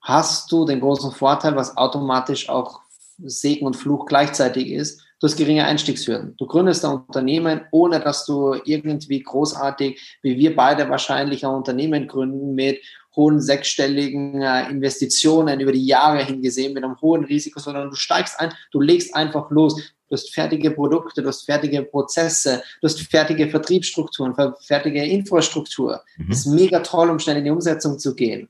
[0.00, 2.80] hast du den großen Vorteil, was automatisch auch
[3.18, 5.00] Segen und Fluch gleichzeitig ist.
[5.20, 6.36] Du hast geringe Einstiegshürden.
[6.36, 12.08] Du gründest ein Unternehmen, ohne dass du irgendwie großartig, wie wir beide wahrscheinlich ein Unternehmen
[12.08, 12.80] gründen, mit
[13.16, 18.38] hohen sechsstelligen äh, Investitionen über die Jahre hingesehen, mit einem hohen Risiko, sondern du steigst
[18.40, 23.00] ein, du legst einfach los du hast fertige Produkte, du hast fertige Prozesse, du hast
[23.02, 26.02] fertige Vertriebsstrukturen, fertige Infrastruktur.
[26.16, 26.28] Mhm.
[26.28, 28.48] Das ist mega toll, um schnell in die Umsetzung zu gehen.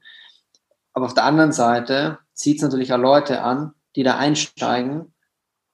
[0.92, 5.14] Aber auf der anderen Seite zieht es natürlich auch Leute an, die da einsteigen,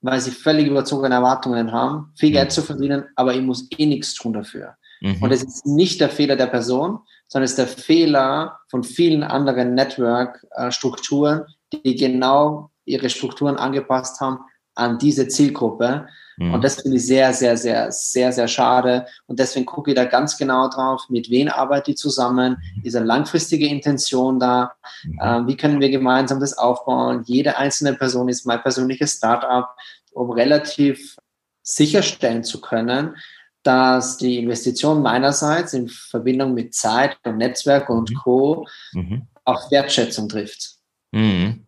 [0.01, 2.55] weil sie völlig überzogene Erwartungen haben, viel Geld mhm.
[2.55, 4.77] zu verdienen, aber ich muss eh nichts tun dafür.
[5.01, 5.23] Mhm.
[5.23, 9.25] Und es ist nicht der Fehler der Person, sondern es ist der Fehler von vielen
[9.25, 14.39] anderen Network-Strukturen, die genau ihre Strukturen angepasst haben
[14.75, 16.07] an diese Zielgruppe.
[16.37, 16.55] Mhm.
[16.55, 19.07] Und das finde ich sehr, sehr, sehr, sehr, sehr schade.
[19.27, 23.07] Und deswegen gucke ich da ganz genau drauf, mit wem arbeite ich zusammen, ist eine
[23.07, 24.73] langfristige Intention da,
[25.21, 27.23] äh, wie können wir gemeinsam das aufbauen.
[27.27, 29.69] Jede einzelne Person ist mein persönliches Startup,
[30.13, 31.17] um relativ
[31.63, 33.17] sicherstellen zu können,
[33.63, 38.15] dass die Investition meinerseits in Verbindung mit Zeit und Netzwerk und mhm.
[38.15, 38.67] Co.
[38.93, 39.27] Mhm.
[39.45, 40.77] auch Wertschätzung trifft.
[41.13, 41.67] Mhm.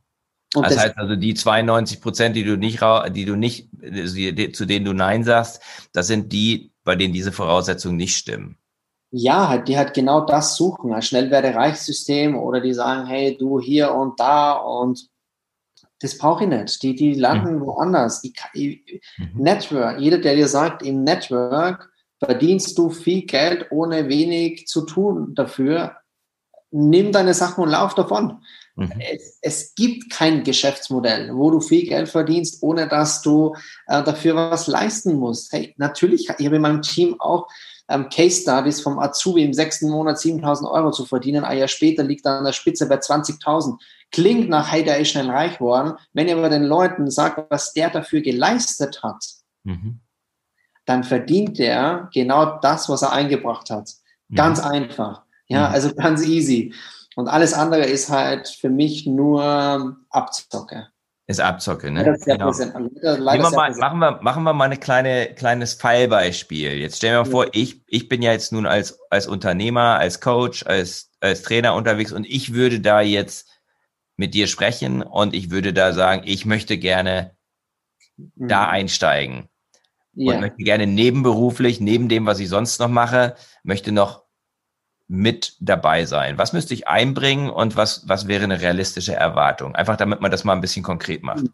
[0.55, 3.69] Und das, das heißt also, die 92 Prozent, die du nicht, die du nicht,
[4.55, 5.63] zu denen du Nein sagst,
[5.93, 8.59] das sind die, bei denen diese Voraussetzungen nicht stimmen.
[9.11, 13.93] Ja, halt, die halt genau das suchen, ein Schnellwerde-Reichssystem oder die sagen, hey, du hier
[13.93, 15.07] und da und
[16.01, 16.83] das brauche ich nicht.
[16.83, 17.67] Die, die landen mhm.
[17.67, 18.25] woanders.
[18.53, 19.31] Ich, mhm.
[19.35, 25.35] Network, jeder, der dir sagt, im Network verdienst du viel Geld, ohne wenig zu tun
[25.35, 25.97] dafür,
[26.71, 28.43] nimm deine Sachen und lauf davon.
[28.75, 28.93] Mhm.
[29.13, 33.55] Es, es, gibt kein Geschäftsmodell, wo du viel Geld verdienst, ohne dass du
[33.87, 35.53] äh, dafür was leisten musst.
[35.53, 37.49] Hey, natürlich, ich habe in meinem Team auch
[37.89, 41.45] ähm, Case Studies vom Azubi im sechsten Monat 7000 Euro zu verdienen.
[41.45, 43.79] Ein Jahr später liegt er an der Spitze bei 20.000.
[44.11, 45.95] Klingt nach, hey, der ist schnell reich worden.
[46.13, 49.25] Wenn ihr aber den Leuten sagt, was der dafür geleistet hat,
[49.65, 50.01] mhm.
[50.87, 53.91] dann verdient der genau das, was er eingebracht hat.
[54.35, 54.71] Ganz mhm.
[54.71, 55.23] einfach.
[55.49, 55.75] Ja, mhm.
[55.75, 56.75] also ganz easy.
[57.17, 60.89] Und alles andere ist halt für mich nur Abzocke.
[61.27, 62.19] Ist Abzocke, ne?
[62.25, 62.51] Genau.
[63.01, 66.73] Leider, mal, machen, wir, machen wir mal ein kleine, kleines Fallbeispiel.
[66.73, 67.31] Jetzt stellen wir mal ja.
[67.31, 71.75] vor, ich, ich bin ja jetzt nun als, als Unternehmer, als Coach, als, als Trainer
[71.75, 73.49] unterwegs und ich würde da jetzt
[74.17, 77.37] mit dir sprechen und ich würde da sagen, ich möchte gerne
[78.17, 78.49] mhm.
[78.49, 79.49] da einsteigen.
[80.15, 80.35] Ja.
[80.35, 84.22] Und möchte gerne nebenberuflich, neben dem, was ich sonst noch mache, möchte noch
[85.09, 86.39] mit dabei sein?
[86.39, 89.75] Was müsste ich einbringen und was, was wäre eine realistische Erwartung?
[89.75, 91.45] Einfach damit man das mal ein bisschen konkret macht.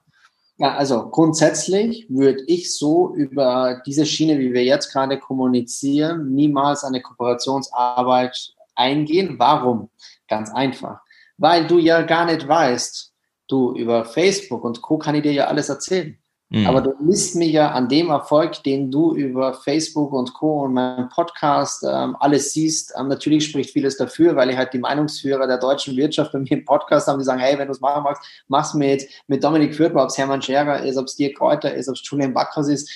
[0.58, 6.82] Ja, also grundsätzlich würde ich so über diese Schiene, wie wir jetzt gerade kommunizieren, niemals
[6.82, 9.38] eine Kooperationsarbeit eingehen.
[9.38, 9.90] Warum?
[10.26, 11.00] Ganz einfach.
[11.36, 13.12] Weil du ja gar nicht weißt,
[13.46, 14.98] du über Facebook und Co.
[14.98, 16.18] kann ich dir ja alles erzählen.
[16.50, 16.66] Mhm.
[16.66, 20.62] Aber du misst mich ja an dem Erfolg, den du über Facebook und Co.
[20.62, 22.94] und meinem Podcast ähm, alles siehst.
[22.98, 26.52] Ähm, natürlich spricht vieles dafür, weil ich halt die Meinungsführer der deutschen Wirtschaft bei mir
[26.52, 29.74] im Podcast haben, die sagen, hey, wenn du es machen magst, mach's mit, mit Dominik
[29.74, 32.68] Fürth, ob es Hermann Scherer ist, ob es Dirk Kräuter ist, ob es Julian Backhaus
[32.68, 32.90] ist.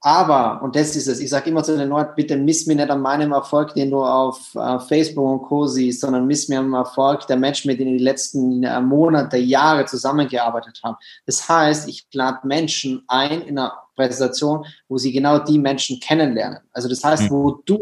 [0.00, 2.90] Aber, und das ist es, ich sage immer zu den Leuten, bitte miss mir nicht
[2.90, 5.66] an meinem Erfolg, den du auf äh, Facebook und Co.
[5.66, 9.84] siehst, sondern miss mir am Erfolg der Menschen, mit denen die letzten äh, Monate, Jahre
[9.86, 10.98] zusammengearbeitet habe.
[11.24, 16.60] Das heißt, ich lade Menschen ein in einer Präsentation, wo sie genau die Menschen kennenlernen.
[16.72, 17.30] Also das heißt, mhm.
[17.30, 17.80] wo du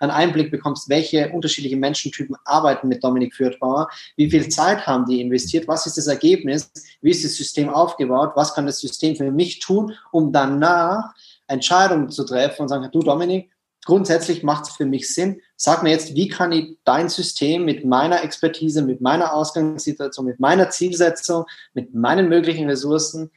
[0.00, 5.20] einen Einblick bekommst, welche unterschiedlichen Menschentypen arbeiten mit Dominik Fürthbauer, wie viel Zeit haben die
[5.20, 6.70] investiert, was ist das Ergebnis,
[7.02, 11.12] wie ist das System aufgebaut, was kann das System für mich tun, um danach
[11.48, 13.50] Entscheidungen zu treffen und sagen, du Dominik,
[13.84, 15.40] grundsätzlich macht es für mich Sinn.
[15.56, 20.40] Sag mir jetzt, wie kann ich dein System mit meiner Expertise, mit meiner Ausgangssituation, mit
[20.40, 23.30] meiner Zielsetzung, mit meinen möglichen Ressourcen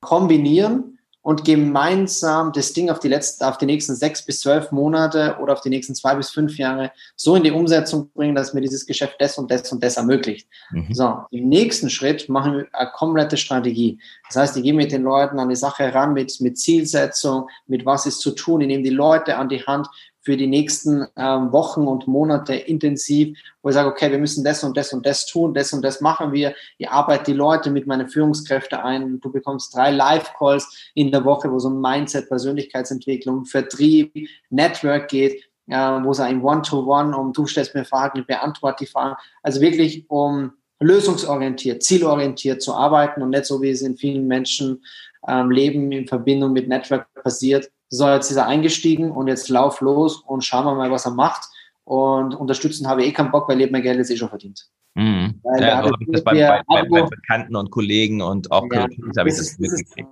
[0.00, 5.36] kombinieren und gemeinsam das Ding auf die letzten, auf die nächsten sechs bis zwölf Monate
[5.40, 8.60] oder auf die nächsten zwei bis fünf Jahre so in die Umsetzung bringen, dass mir
[8.60, 10.48] dieses Geschäft das und das und das ermöglicht.
[10.70, 10.94] Mhm.
[10.94, 13.98] So, im nächsten Schritt machen wir eine komplette Strategie.
[14.28, 17.84] Das heißt, ich gehe mit den Leuten an die Sache ran, mit, mit Zielsetzung, mit
[17.84, 18.60] was ist zu tun.
[18.60, 19.88] Ich nehme die Leute an die Hand
[20.28, 24.62] für die nächsten ähm, Wochen und Monate intensiv, wo ich sage, okay, wir müssen das
[24.62, 26.54] und das und das tun, das und das machen wir.
[26.76, 29.20] Ich arbeite die Leute mit meinen Führungskräften ein.
[29.20, 34.12] Du bekommst drei Live-Calls in der Woche, wo es um Mindset, Persönlichkeitsentwicklung, Vertrieb,
[34.50, 38.90] Network geht, äh, wo es ein One-to-One um du stellst mir Fragen, ich beantworte die
[38.90, 39.16] Fragen.
[39.42, 44.84] Also wirklich um lösungsorientiert, zielorientiert zu arbeiten und nicht so, wie es in vielen Menschen
[45.26, 49.80] ähm, Leben in Verbindung mit Network passiert, so, jetzt ist er eingestiegen und jetzt lauf
[49.80, 51.48] los und schauen wir mal, was er macht.
[51.84, 54.68] Und unterstützen habe ich eh keinen Bock, weil ich mein Geld jetzt eh schon verdient.
[54.94, 55.40] Mhm.
[55.42, 59.16] Weil ja, so das bei, bei, bei, bei, Bekannten und Kollegen und auch ja, Coaches
[59.16, 60.08] habe ich das mitgekriegt.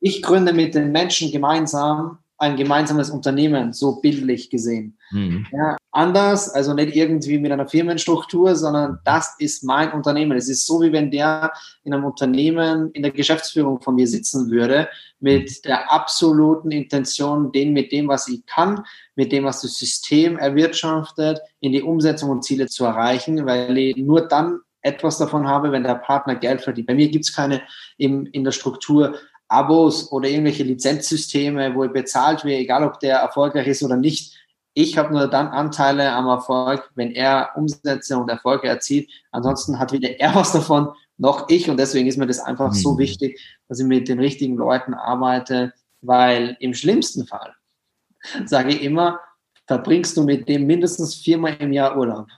[0.00, 4.98] Ich gründe mit den Menschen gemeinsam ein gemeinsames Unternehmen, so bildlich gesehen.
[5.10, 5.46] Mhm.
[5.52, 10.36] Ja, anders, also nicht irgendwie mit einer Firmenstruktur, sondern das ist mein Unternehmen.
[10.36, 11.52] Es ist so, wie wenn der
[11.84, 17.72] in einem Unternehmen in der Geschäftsführung von mir sitzen würde, mit der absoluten Intention, den
[17.72, 22.44] mit dem, was ich kann, mit dem, was das System erwirtschaftet, in die Umsetzung und
[22.44, 26.86] Ziele zu erreichen, weil ich nur dann etwas davon habe, wenn der Partner Geld verdient.
[26.86, 27.62] Bei mir gibt es keine
[27.96, 29.16] im, in der Struktur
[29.48, 34.36] Abos oder irgendwelche Lizenzsysteme, wo ich bezahlt werde, egal ob der erfolgreich ist oder nicht.
[34.74, 39.08] Ich habe nur dann Anteile am Erfolg, wenn er Umsätze und Erfolge erzielt.
[39.30, 41.70] Ansonsten hat weder er was davon, noch ich.
[41.70, 42.76] Und deswegen ist mir das einfach mhm.
[42.76, 47.54] so wichtig, dass ich mit den richtigen Leuten arbeite, weil im schlimmsten Fall,
[48.44, 49.20] sage ich immer,
[49.66, 52.28] verbringst du mit dem mindestens viermal im Jahr Urlaub.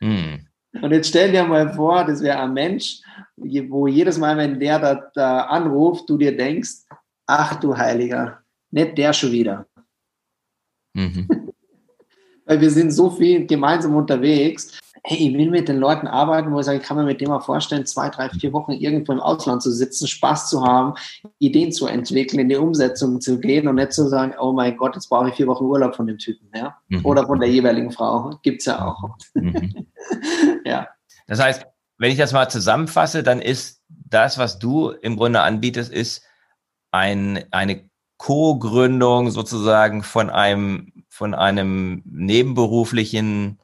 [0.00, 0.46] Mhm.
[0.82, 3.00] Und jetzt stell dir mal vor, das wäre ein Mensch,
[3.36, 6.84] wo jedes Mal, wenn der da, da anruft, du dir denkst,
[7.26, 9.66] ach du Heiliger, nicht der schon wieder.
[10.94, 11.28] Mhm.
[12.46, 14.78] Weil wir sind so viel gemeinsam unterwegs.
[15.06, 17.28] Hey, ich will mit den Leuten arbeiten, wo ich sage, ich kann mir mit dem
[17.28, 20.94] mal vorstellen, zwei, drei, vier Wochen irgendwo im Ausland zu sitzen, Spaß zu haben,
[21.38, 24.94] Ideen zu entwickeln, in die Umsetzung zu gehen und nicht zu sagen, oh mein Gott,
[24.94, 26.78] jetzt brauche ich vier Wochen Urlaub von dem Typen, ja.
[26.88, 27.04] Mhm.
[27.04, 28.38] Oder von der jeweiligen Frau.
[28.42, 29.10] Gibt's ja auch.
[29.34, 29.86] Mhm.
[30.64, 30.88] ja.
[31.26, 31.66] Das heißt,
[31.98, 36.22] wenn ich das mal zusammenfasse, dann ist das, was du im Grunde anbietest, ist
[36.92, 43.58] ein, eine Co-Gründung sozusagen von einem, von einem nebenberuflichen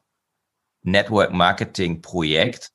[0.83, 2.71] Network Marketing Projekt.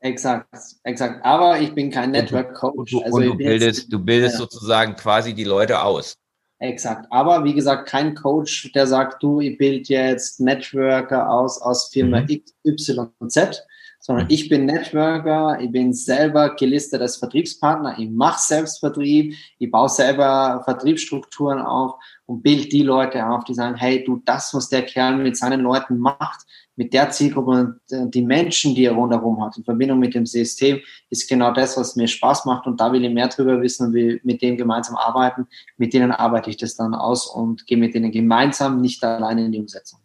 [0.00, 0.48] Exakt,
[0.84, 1.24] exakt.
[1.24, 2.94] Aber ich bin kein Network Coach.
[2.94, 4.38] Und, also du, bildest, du bildest ja.
[4.38, 6.14] sozusagen quasi die Leute aus.
[6.60, 7.06] Exakt.
[7.10, 12.20] Aber wie gesagt, kein Coach, der sagt, du, ich bild jetzt Networker aus, aus Firma
[12.20, 12.28] mhm.
[12.28, 13.64] X, Y und Z,
[14.00, 14.32] sondern mhm.
[14.32, 20.62] ich bin Networker, ich bin selber gelistetes Vertriebspartner, ich mache selbst Vertrieb, ich baue selber
[20.64, 21.94] Vertriebsstrukturen auf
[22.28, 25.62] und bild die Leute auf, die sagen, hey, du, das, was der Kerl mit seinen
[25.62, 26.40] Leuten macht,
[26.76, 30.26] mit der Zielgruppe und äh, die Menschen, die er rundherum hat, in Verbindung mit dem
[30.26, 33.86] System, ist genau das, was mir Spaß macht und da will ich mehr drüber wissen
[33.86, 35.48] und will mit denen gemeinsam arbeiten.
[35.78, 39.52] Mit denen arbeite ich das dann aus und gehe mit denen gemeinsam, nicht alleine in
[39.52, 40.00] die Umsetzung.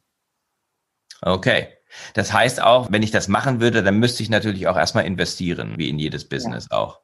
[1.21, 1.67] Okay.
[2.13, 5.73] Das heißt auch, wenn ich das machen würde, dann müsste ich natürlich auch erstmal investieren,
[5.77, 6.77] wie in jedes Business ja.
[6.77, 7.02] auch.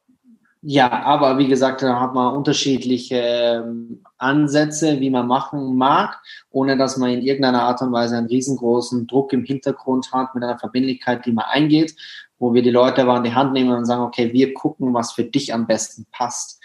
[0.62, 6.20] Ja, aber wie gesagt, da hat man unterschiedliche ähm, Ansätze, wie man machen mag,
[6.50, 10.44] ohne dass man in irgendeiner Art und Weise einen riesengroßen Druck im Hintergrund hat mit
[10.44, 11.96] einer Verbindlichkeit, die man eingeht,
[12.38, 15.12] wo wir die Leute aber an die Hand nehmen und sagen, okay, wir gucken, was
[15.12, 16.60] für dich am besten passt.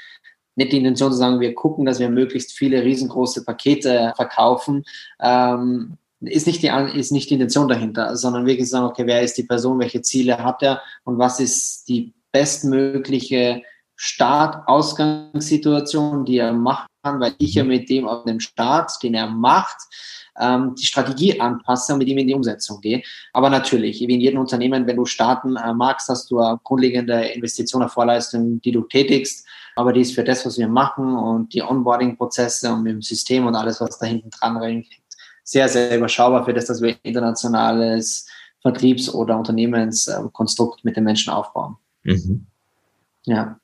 [0.56, 4.84] Nicht die Intention zu sagen, wir gucken, dass wir möglichst viele riesengroße Pakete verkaufen.
[5.22, 9.38] Ähm, ist nicht die, ist nicht die Intention dahinter, sondern wirklich sagen, okay, wer ist
[9.38, 13.64] die Person, welche Ziele hat er und was ist die bestmögliche
[13.96, 17.70] Start-Ausgangssituation, die er machen kann, weil ich ja mhm.
[17.70, 19.78] mit dem auf dem Start, den er macht,
[20.40, 23.04] ähm, die Strategie anpasse und mit ihm in die Umsetzung gehe.
[23.34, 27.26] Aber natürlich, wie in jedem Unternehmen, wenn du starten äh, magst, hast du eine grundlegende
[27.28, 29.48] Investition, eine Vorleistung, die du tätigst.
[29.78, 33.46] Aber die ist für das, was wir machen und die Onboarding-Prozesse und mit dem System
[33.46, 34.88] und alles, was da hinten dran hängt,
[35.44, 38.28] sehr, sehr überschaubar für das, dass wir internationales
[38.62, 41.78] Vertriebs- oder Unternehmenskonstrukt mit den Menschen aufbauen.
[42.04, 42.48] Mhm.
[43.26, 43.60] Ja.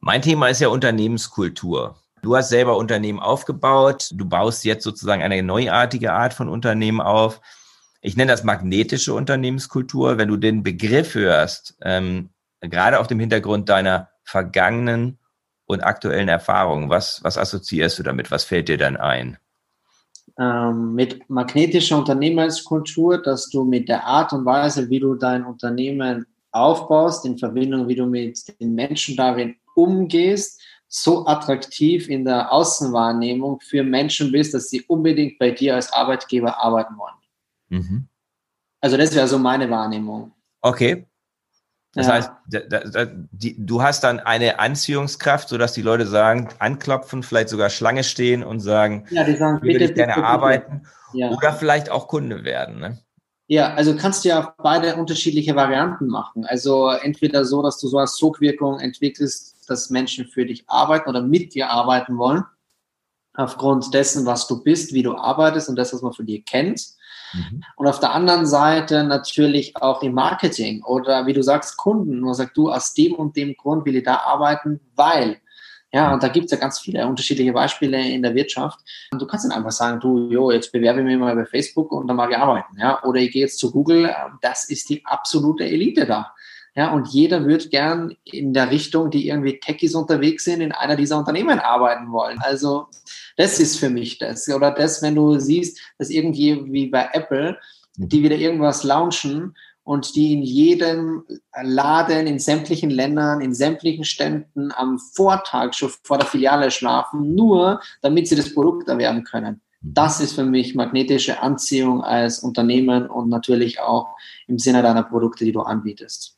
[0.00, 1.96] Mein Thema ist ja Unternehmenskultur.
[2.22, 4.10] Du hast selber Unternehmen aufgebaut.
[4.12, 7.40] Du baust jetzt sozusagen eine neuartige Art von Unternehmen auf.
[8.00, 10.18] Ich nenne das magnetische Unternehmenskultur.
[10.18, 12.30] Wenn du den Begriff hörst, ähm,
[12.60, 15.18] gerade auf dem Hintergrund deiner vergangenen
[15.66, 18.30] und aktuellen Erfahrungen, was, was assoziierst du damit?
[18.30, 19.38] Was fällt dir dann ein?
[20.38, 26.26] ähm, mit magnetischer Unternehmenskultur, dass du mit der Art und Weise, wie du dein Unternehmen
[26.52, 33.60] aufbaust, in Verbindung, wie du mit den Menschen darin umgehst, so attraktiv in der Außenwahrnehmung
[33.60, 37.14] für Menschen bist, dass sie unbedingt bei dir als Arbeitgeber arbeiten wollen.
[37.68, 38.08] Mhm.
[38.80, 40.32] Also das wäre so meine Wahrnehmung.
[40.62, 41.06] Okay.
[41.94, 42.12] Das ja.
[42.14, 47.48] heißt, da, da, die, du hast dann eine Anziehungskraft, sodass die Leute sagen, anklopfen, vielleicht
[47.48, 51.30] sogar Schlange stehen und sagen, ja, die sagen, bitte, ich gerne bitte, arbeiten Ja.
[51.30, 52.78] oder vielleicht auch Kunde werden.
[52.78, 52.98] Ne?
[53.46, 56.44] Ja, also kannst du ja beide unterschiedliche Varianten machen.
[56.44, 61.22] Also entweder so, dass du so als Sogwirkung entwickelst, dass Menschen für dich arbeiten oder
[61.22, 62.44] mit dir arbeiten wollen,
[63.34, 66.82] aufgrund dessen, was du bist, wie du arbeitest und das, was man von dir kennt.
[67.32, 67.62] Mhm.
[67.76, 72.20] Und auf der anderen Seite natürlich auch im Marketing oder wie du sagst, Kunden.
[72.20, 75.40] Nur sagst du, aus dem und dem Grund will ich da arbeiten, weil.
[75.90, 78.78] Ja, und da gibt es ja ganz viele unterschiedliche Beispiele in der Wirtschaft.
[79.10, 81.92] Und du kannst dann einfach sagen, du, jo, jetzt bewerbe ich mich mal bei Facebook
[81.92, 82.78] und dann mag ich arbeiten.
[82.78, 86.34] Ja, oder ich gehe jetzt zu Google, das ist die absolute Elite da.
[86.78, 90.94] Ja, und jeder wird gern in der Richtung, die irgendwie Techies unterwegs sind, in einer
[90.94, 92.38] dieser Unternehmen arbeiten wollen.
[92.38, 92.86] Also
[93.36, 94.48] das ist für mich das.
[94.48, 97.58] Oder das, wenn du siehst, dass irgendwie wie bei Apple,
[97.96, 98.08] mhm.
[98.08, 101.24] die wieder irgendwas launchen und die in jedem
[101.60, 107.80] Laden, in sämtlichen Ländern, in sämtlichen Ständen am Vortag schon vor der Filiale schlafen, nur
[108.02, 109.62] damit sie das Produkt erwerben können.
[109.80, 109.94] Mhm.
[109.94, 114.14] Das ist für mich magnetische Anziehung als Unternehmen und natürlich auch
[114.46, 116.37] im Sinne deiner Produkte, die du anbietest.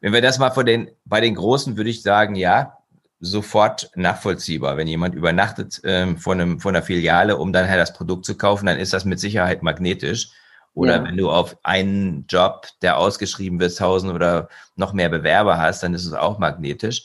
[0.00, 2.78] Wenn wir das mal von den, bei den Großen würde ich sagen, ja,
[3.20, 4.76] sofort nachvollziehbar.
[4.76, 8.36] Wenn jemand übernachtet ähm, von, einem, von einer Filiale, um dann halt das Produkt zu
[8.36, 10.30] kaufen, dann ist das mit Sicherheit magnetisch.
[10.72, 11.04] Oder ja.
[11.04, 15.94] wenn du auf einen Job, der ausgeschrieben wird, tausend oder noch mehr Bewerber hast, dann
[15.94, 17.04] ist es auch magnetisch.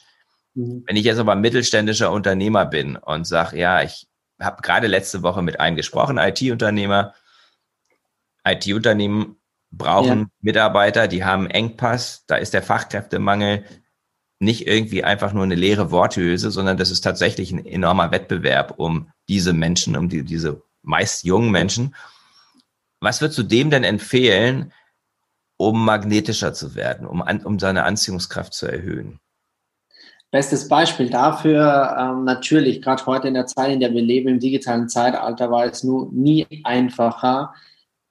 [0.53, 0.83] Mhm.
[0.85, 4.07] Wenn ich jetzt aber mittelständischer Unternehmer bin und sage, ja, ich
[4.39, 7.13] habe gerade letzte Woche mit einem gesprochen, IT-Unternehmer,
[8.45, 9.37] IT-Unternehmen
[9.77, 10.25] brauchen ja.
[10.41, 13.63] Mitarbeiter, die haben Engpass, da ist der Fachkräftemangel
[14.39, 19.09] nicht irgendwie einfach nur eine leere Worthülse, sondern das ist tatsächlich ein enormer Wettbewerb um
[19.29, 21.95] diese Menschen, um die, diese meist jungen Menschen.
[22.99, 24.73] Was würdest du dem denn empfehlen,
[25.57, 29.19] um magnetischer zu werden, um, an, um seine Anziehungskraft zu erhöhen?
[30.31, 34.39] Bestes Beispiel dafür, ähm, natürlich, gerade heute in der Zeit, in der wir leben, im
[34.39, 37.53] digitalen Zeitalter, war es nur nie einfacher,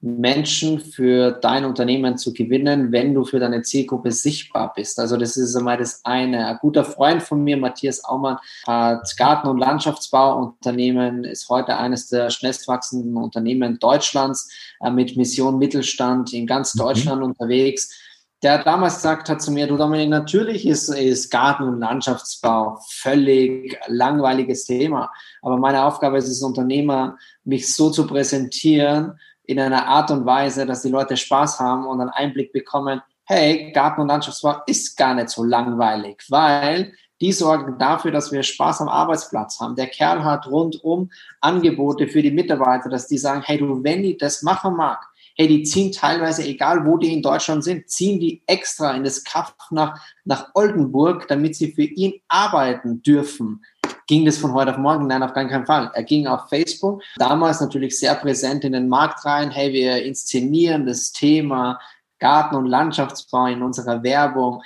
[0.05, 5.01] Menschen für dein Unternehmen zu gewinnen, wenn du für deine Zielgruppe sichtbar bist.
[5.01, 6.47] Also das ist einmal das eine.
[6.47, 8.37] Ein guter Freund von mir, Matthias Aumann,
[8.67, 16.35] hat Garten- und Landschaftsbauunternehmen, ist heute eines der schnellstwachsenden Unternehmen Deutschlands äh, mit Mission Mittelstand
[16.35, 16.81] in ganz mhm.
[16.81, 17.29] Deutschland mhm.
[17.29, 17.99] unterwegs.
[18.43, 23.79] Der damals gesagt hat zu mir, du Dominik, natürlich ist, ist Garten- und Landschaftsbau völlig
[23.87, 25.11] langweiliges Thema.
[25.41, 30.67] Aber meine Aufgabe ist es, Unternehmer, mich so zu präsentieren, in einer Art und Weise,
[30.67, 35.15] dass die Leute Spaß haben und einen Einblick bekommen, hey, Garten- und Landschaftsbau ist gar
[35.15, 39.77] nicht so langweilig, weil die sorgen dafür, dass wir Spaß am Arbeitsplatz haben.
[39.77, 44.19] Der Kerl hat rundum Angebote für die Mitarbeiter, dass die sagen, hey du, wenn ich
[44.19, 48.43] das machen mag, hey, die ziehen teilweise, egal wo die in Deutschland sind, ziehen die
[48.47, 53.65] extra in das Kraft nach, nach Oldenburg, damit sie für ihn arbeiten dürfen.
[54.07, 55.07] Ging das von heute auf morgen?
[55.07, 55.91] Nein, auf gar keinen Fall.
[55.95, 59.51] Er ging auf Facebook, damals natürlich sehr präsent in den Markt rein.
[59.51, 61.81] Hey, wir inszenieren das Thema
[62.19, 64.63] Garten- und Landschaftsbau in unserer Werbung,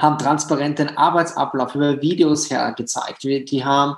[0.00, 3.22] haben transparenten Arbeitsablauf über Videos hergezeigt.
[3.22, 3.96] Die haben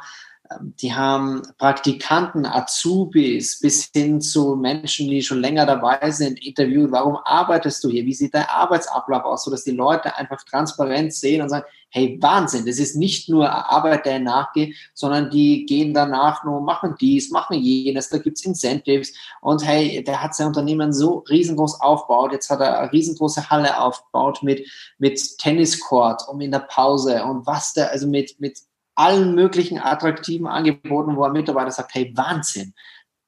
[0.61, 6.92] die haben Praktikanten, Azubis bis hin zu Menschen, die schon länger dabei sind, interviewt.
[6.92, 8.05] Warum arbeitest du hier?
[8.05, 9.44] Wie sieht dein Arbeitsablauf aus?
[9.44, 14.07] Sodass die Leute einfach transparent sehen und sagen, hey, Wahnsinn, das ist nicht nur Arbeit,
[14.07, 19.64] der nachgeht, sondern die gehen danach nur, machen dies, machen jenes, da gibt's Incentives und
[19.64, 24.42] hey, der hat sein Unternehmen so riesengroß aufgebaut, jetzt hat er eine riesengroße Halle aufgebaut
[24.42, 24.68] mit,
[24.99, 28.59] mit Tenniscourt um in der Pause und was der, also mit, mit
[28.97, 32.74] allen möglichen attraktiven Angeboten, wo ein Mitarbeiter sagt, hey, Wahnsinn,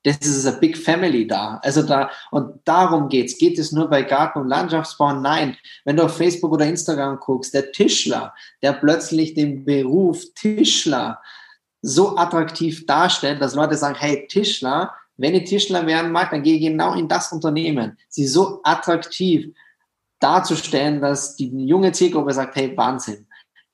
[0.05, 1.61] das ist a big family da.
[1.63, 3.37] Also da, und darum geht's.
[3.37, 5.13] Geht es nur bei Garten- und Landschaftsbau?
[5.15, 5.57] Nein.
[5.85, 11.21] Wenn du auf Facebook oder Instagram guckst, der Tischler, der plötzlich den Beruf Tischler
[11.83, 16.57] so attraktiv darstellt, dass Leute sagen, hey, Tischler, wenn ich Tischler werden mag, dann gehe
[16.57, 17.99] ich genau in das Unternehmen.
[18.09, 19.55] Sie so attraktiv
[20.21, 23.28] darzustellen, dass die junge Zielgruppe sagt, hey, Wahnsinn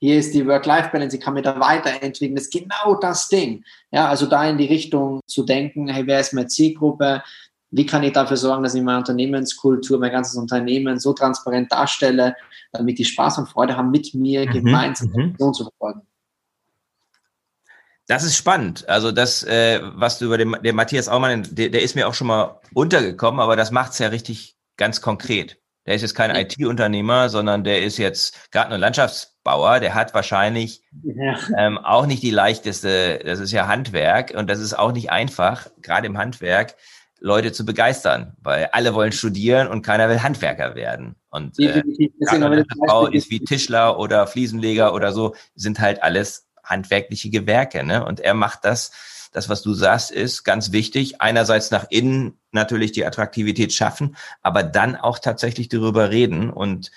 [0.04, 3.64] hier ist die Work-Life-Balance, ich kann mich da weiterentwickeln, das ist genau das Ding.
[3.90, 7.22] Ja, also da in die Richtung zu denken, hey, wer ist meine Zielgruppe?
[7.70, 12.36] Wie kann ich dafür sorgen, dass ich meine Unternehmenskultur, mein ganzes Unternehmen so transparent darstelle,
[12.70, 15.54] damit die Spaß und Freude haben, mit mir mhm, gemeinsam mhm.
[15.54, 16.02] zu verfolgen?
[18.06, 18.86] Das ist spannend.
[18.86, 22.14] Also das, äh, was du über den, den Matthias Aumann, der, der ist mir auch
[22.14, 25.63] schon mal untergekommen, aber das macht's ja richtig ganz konkret.
[25.86, 29.80] Der ist jetzt kein IT-Unternehmer, sondern der ist jetzt Garten- und Landschaftsbauer.
[29.80, 31.38] Der hat wahrscheinlich ja.
[31.58, 35.68] ähm, auch nicht die leichteste, das ist ja Handwerk und das ist auch nicht einfach,
[35.82, 36.74] gerade im Handwerk,
[37.20, 41.16] Leute zu begeistern, weil alle wollen studieren und keiner will Handwerker werden.
[41.30, 41.82] Und äh,
[42.86, 47.82] Frau ist wie Tischler oder Fliesenleger oder so, sind halt alles handwerkliche Gewerke.
[47.82, 48.04] Ne?
[48.04, 48.92] Und er macht das,
[49.34, 51.20] das, was du sagst, ist ganz wichtig.
[51.20, 56.92] Einerseits nach innen natürlich die Attraktivität schaffen, aber dann auch tatsächlich darüber reden und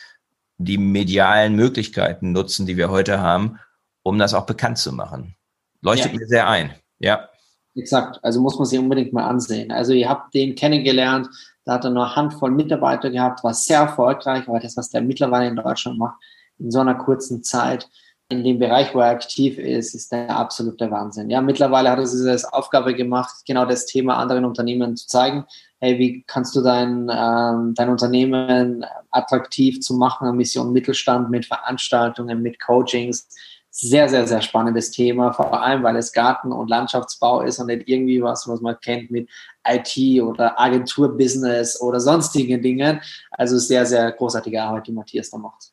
[0.60, 3.60] die medialen Möglichkeiten nutzen, die wir heute haben,
[4.04, 5.36] um das auch bekannt zu machen.
[5.82, 6.20] Leuchtet ja.
[6.20, 6.76] mir sehr ein.
[7.00, 7.28] Ja.
[7.76, 9.72] Exakt, also muss man sich unbedingt mal ansehen.
[9.72, 11.28] Also ihr habt den kennengelernt,
[11.66, 15.02] da hat er nur eine Handvoll Mitarbeiter gehabt, war sehr erfolgreich, aber das, was der
[15.02, 16.18] mittlerweile in Deutschland macht,
[16.60, 17.90] in so einer kurzen Zeit,
[18.30, 21.30] in dem Bereich, wo er aktiv ist, ist der absolute Wahnsinn.
[21.30, 25.46] Ja, mittlerweile hat er sich als Aufgabe gemacht, genau das Thema anderen Unternehmen zu zeigen.
[25.80, 32.42] Hey, wie kannst du dein, ähm, dein Unternehmen attraktiv zu machen, Mission Mittelstand mit Veranstaltungen,
[32.42, 33.30] mit Coachings,
[33.70, 37.88] sehr, sehr, sehr spannendes Thema, vor allem weil es Garten- und Landschaftsbau ist und nicht
[37.88, 39.30] irgendwie was, was man kennt mit
[39.66, 43.00] IT oder Agenturbusiness oder sonstigen Dingen.
[43.32, 45.72] Also sehr, sehr großartige Arbeit, die Matthias da macht.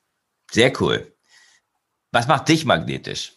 [0.52, 1.13] Sehr cool.
[2.14, 3.32] Was macht dich magnetisch?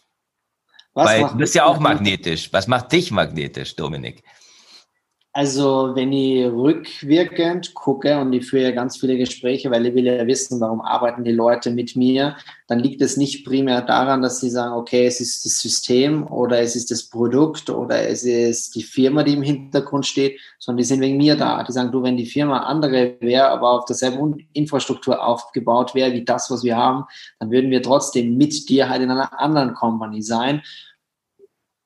[0.94, 2.52] Was Weil du bist ja auch magnetisch.
[2.52, 4.22] Was macht dich magnetisch, Dominik?
[5.34, 10.06] Also, wenn ich rückwirkend gucke und ich führe ja ganz viele Gespräche, weil ich will
[10.06, 14.40] ja wissen, warum arbeiten die Leute mit mir, dann liegt es nicht primär daran, dass
[14.40, 18.74] sie sagen, okay, es ist das System oder es ist das Produkt oder es ist
[18.74, 21.62] die Firma, die im Hintergrund steht, sondern die sind wegen mir da.
[21.62, 26.24] Die sagen, du, wenn die Firma andere wäre, aber auf derselben Infrastruktur aufgebaut wäre wie
[26.24, 27.04] das, was wir haben,
[27.38, 30.62] dann würden wir trotzdem mit dir halt in einer anderen Company sein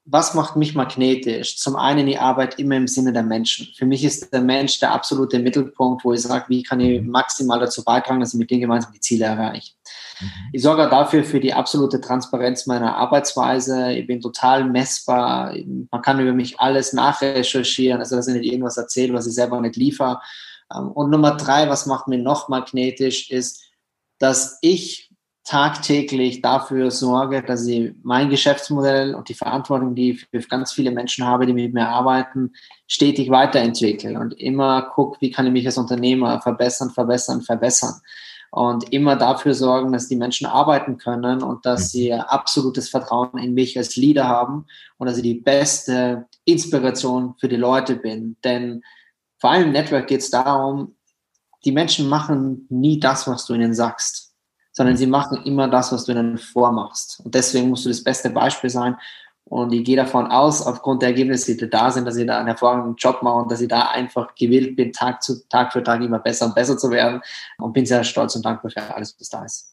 [0.05, 1.59] was macht mich magnetisch?
[1.59, 3.69] Zum einen die Arbeit immer im Sinne der Menschen.
[3.77, 7.11] Für mich ist der Mensch der absolute Mittelpunkt, wo ich sage, wie kann ich mhm.
[7.11, 9.75] maximal dazu beitragen, dass ich mit denen gemeinsam die Ziele erreiche.
[10.21, 10.31] Mhm.
[10.53, 13.93] Ich sorge dafür für die absolute Transparenz meiner Arbeitsweise.
[13.93, 15.55] Ich bin total messbar.
[15.91, 19.61] Man kann über mich alles nachrecherchieren, also dass ich nicht irgendwas erzähle, was ich selber
[19.61, 20.21] nicht liefere.
[20.75, 23.63] Ähm, und Nummer drei, was macht mich noch magnetisch, ist,
[24.19, 25.12] dass ich
[25.45, 30.93] tagtäglich dafür sorge, dass ich mein Geschäftsmodell und die Verantwortung, die ich für ganz viele
[30.93, 32.53] Menschen habe, die mit mir arbeiten,
[32.87, 37.95] stetig weiterentwickle und immer gucke, wie kann ich mich als Unternehmer verbessern, verbessern, verbessern.
[38.55, 41.87] Und immer dafür sorgen, dass die Menschen arbeiten können und dass mhm.
[41.87, 44.67] sie absolutes Vertrauen in mich als Leader haben
[44.99, 48.37] und dass ich die beste Inspiration für die Leute bin.
[48.45, 48.83] Denn
[49.39, 50.95] vor allem im Network geht es darum,
[51.65, 54.22] die Menschen machen nie das, was du ihnen sagst
[54.73, 57.21] sondern sie machen immer das, was du ihnen vormachst.
[57.25, 58.97] Und deswegen musst du das beste Beispiel sein.
[59.45, 62.47] Und ich gehe davon aus, aufgrund der Ergebnisse, die da sind, dass ich da einen
[62.47, 66.01] hervorragenden Job mache und dass ich da einfach gewillt bin, Tag, zu, Tag für Tag
[66.01, 67.21] immer besser und besser zu werden.
[67.59, 69.73] Und bin sehr stolz und dankbar für alles, was da ist.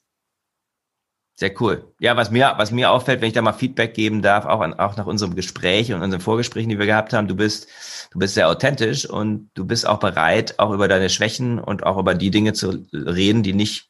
[1.39, 1.93] Sehr cool.
[2.01, 4.73] Ja, was mir, was mir auffällt, wenn ich da mal Feedback geben darf, auch, an,
[4.73, 7.69] auch nach unserem Gespräch und unseren Vorgesprächen, die wir gehabt haben, du bist,
[8.11, 11.97] du bist sehr authentisch und du bist auch bereit, auch über deine Schwächen und auch
[11.97, 13.89] über die Dinge zu reden, die nicht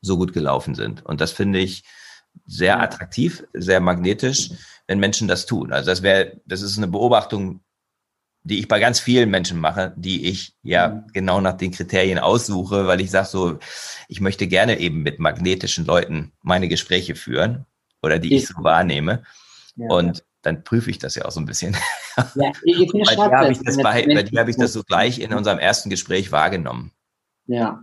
[0.00, 1.04] so gut gelaufen sind.
[1.04, 1.84] Und das finde ich
[2.46, 4.50] sehr attraktiv, sehr magnetisch,
[4.86, 5.72] wenn Menschen das tun.
[5.72, 7.60] Also das wäre, das ist eine Beobachtung,
[8.42, 11.12] die ich bei ganz vielen Menschen mache, die ich ja mhm.
[11.12, 13.58] genau nach den Kriterien aussuche, weil ich sage so,
[14.08, 17.66] ich möchte gerne eben mit magnetischen Leuten meine Gespräche führen
[18.02, 19.22] oder die ich, ich so wahrnehme.
[19.76, 20.24] Ja, und ja.
[20.42, 21.76] dann prüfe ich das ja auch so ein bisschen.
[22.36, 24.82] Ja, ich, ich bei dir habe ich, das, bei, bei dir hab ich das so
[24.82, 26.92] gleich in unserem ersten Gespräch wahrgenommen.
[27.46, 27.82] Ja,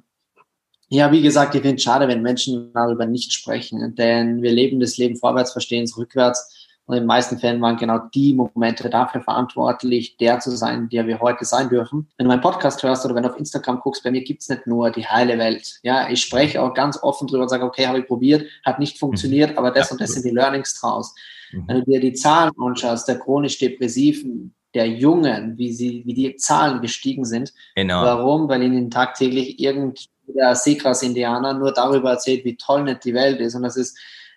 [0.90, 4.80] ja, wie gesagt, ich finde es schade, wenn Menschen darüber nicht sprechen, denn wir leben
[4.80, 6.66] das Leben vorwärts, verstehen es rückwärts.
[6.88, 11.08] Und in den meisten Fällen waren genau die Momente dafür verantwortlich, der zu sein, der
[11.08, 12.08] wir heute sein dürfen.
[12.18, 14.68] Wenn du meinen Podcast hörst oder wenn du auf Instagram guckst, bei mir gibt's nicht
[14.68, 15.80] nur die heile Welt.
[15.82, 19.00] Ja, ich spreche auch ganz offen drüber und sage, okay, habe ich probiert, hat nicht
[19.00, 19.58] funktioniert, mhm.
[19.58, 21.16] aber das und das sind die Learnings draus.
[21.52, 21.64] Mhm.
[21.68, 26.36] Wenn du dir die Zahlen anschaust, der chronisch Depressiven, der Jungen, wie sie, wie die
[26.36, 27.54] Zahlen gestiegen sind.
[27.76, 28.04] Genau.
[28.04, 28.48] Warum?
[28.48, 33.56] Weil ihnen tagtäglich irgend der Seegras-Indianer nur darüber erzählt, wie toll nicht die Welt ist
[33.56, 33.96] und dass es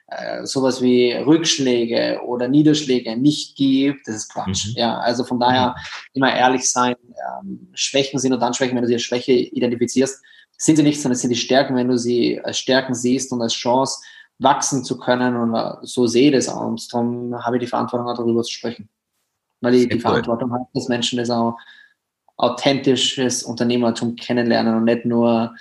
[0.09, 4.68] äh, sowas wie Rückschläge oder Niederschläge nicht gibt, das ist Quatsch.
[4.68, 4.74] Mhm.
[4.76, 5.74] Ja, also von daher
[6.14, 6.95] immer ehrlich sein.
[7.43, 10.22] Ähm, Schwächen sind und dann Schwächen, wenn du sie als Schwäche identifizierst,
[10.57, 13.43] sind sie nicht, sondern es sind die Stärken, wenn du sie als Stärken siehst und
[13.43, 14.01] als Chance
[14.39, 16.66] wachsen zu können und uh, so sehe ich das auch.
[16.66, 18.89] Und darum habe ich die Verantwortung, darüber zu sprechen.
[19.61, 20.01] Weil ich Sehr die cool.
[20.03, 21.57] Verantwortung habe, dass Menschen das auch
[22.39, 25.55] authentisches Unternehmertum kennenlernen und nicht nur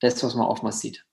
[0.00, 1.04] das, was man oftmals sieht.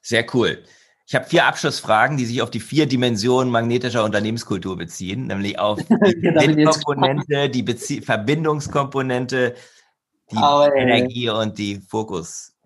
[0.00, 0.62] Sehr cool.
[1.08, 5.78] Ich habe vier Abschlussfragen, die sich auf die vier Dimensionen magnetischer Unternehmenskultur beziehen, nämlich auf
[5.88, 9.54] die Bindkomponente, die Bezie Verbindungskomponente,
[10.30, 12.56] die oh, Energie und die Fokus.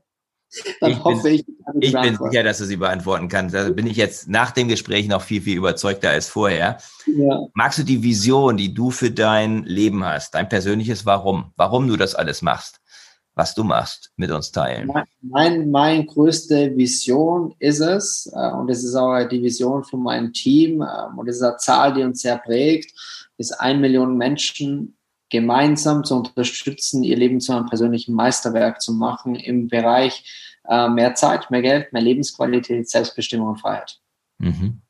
[0.80, 1.44] Dann ich hoffe ich.
[1.78, 3.54] Ich bin sicher, dass du sie beantworten kannst.
[3.54, 6.78] Da bin ich jetzt nach dem Gespräch noch viel, viel überzeugter als vorher.
[7.06, 7.46] Ja.
[7.54, 11.96] Magst du die Vision, die du für dein Leben hast, dein persönliches Warum, warum du
[11.96, 12.80] das alles machst,
[13.34, 14.88] was du machst, mit uns teilen?
[14.88, 20.02] Mein, mein, mein größte Vision ist es, äh, und es ist auch die Vision von
[20.02, 22.92] meinem Team, äh, und es ist eine Zahl, die uns sehr prägt,
[23.38, 24.96] ist ein Million Menschen
[25.30, 31.14] gemeinsam zu unterstützen, ihr Leben zu einem persönlichen Meisterwerk zu machen im Bereich äh, mehr
[31.14, 34.00] Zeit, mehr Geld, mehr Lebensqualität, Selbstbestimmung und Freiheit.
[34.38, 34.80] Mhm.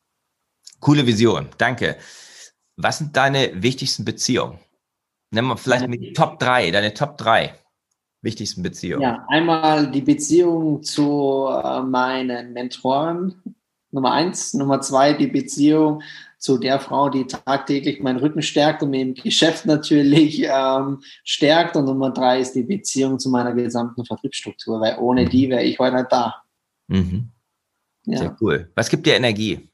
[0.78, 1.97] Coole Vision, danke.
[2.76, 4.59] Was sind deine wichtigsten Beziehungen?
[5.33, 7.55] Nimm mal vielleicht mit die Top 3, deine Top 3
[8.22, 9.03] wichtigsten Beziehungen.
[9.03, 13.35] Ja, einmal die Beziehung zu äh, meinen Mentoren,
[13.91, 14.55] Nummer eins.
[14.55, 16.03] Nummer zwei, die Beziehung
[16.41, 21.76] zu der Frau, die tagtäglich meinen Rücken stärkt und mir im Geschäft natürlich ähm, stärkt.
[21.76, 25.78] Und Nummer drei ist die Beziehung zu meiner gesamten Vertriebsstruktur, weil ohne die wäre ich
[25.78, 26.43] heute nicht da.
[26.88, 27.30] Mhm.
[28.07, 28.18] Ja.
[28.18, 28.70] Sehr cool.
[28.74, 29.68] Was gibt dir Energie?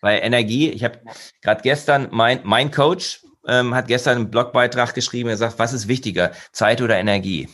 [0.00, 1.00] Weil Energie, ich habe
[1.42, 5.88] gerade gestern, mein, mein Coach ähm, hat gestern einen Blogbeitrag geschrieben, er sagt, was ist
[5.88, 7.48] wichtiger, Zeit oder Energie?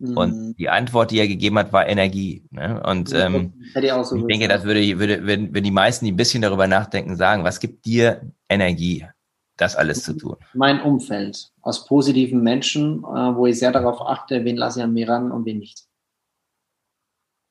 [0.00, 0.56] Und mhm.
[0.56, 2.44] die Antwort, die er gegeben hat, war Energie.
[2.50, 2.82] Ne?
[2.84, 6.16] Und ähm, ich, so ich denke, das würde, würde wenn, wenn die meisten, die ein
[6.16, 9.06] bisschen darüber nachdenken, sagen, was gibt dir Energie,
[9.56, 10.36] das alles zu tun?
[10.52, 14.92] Mein Umfeld aus positiven Menschen, äh, wo ich sehr darauf achte, wen lasse ich an
[14.92, 15.84] mir ran und wen nicht.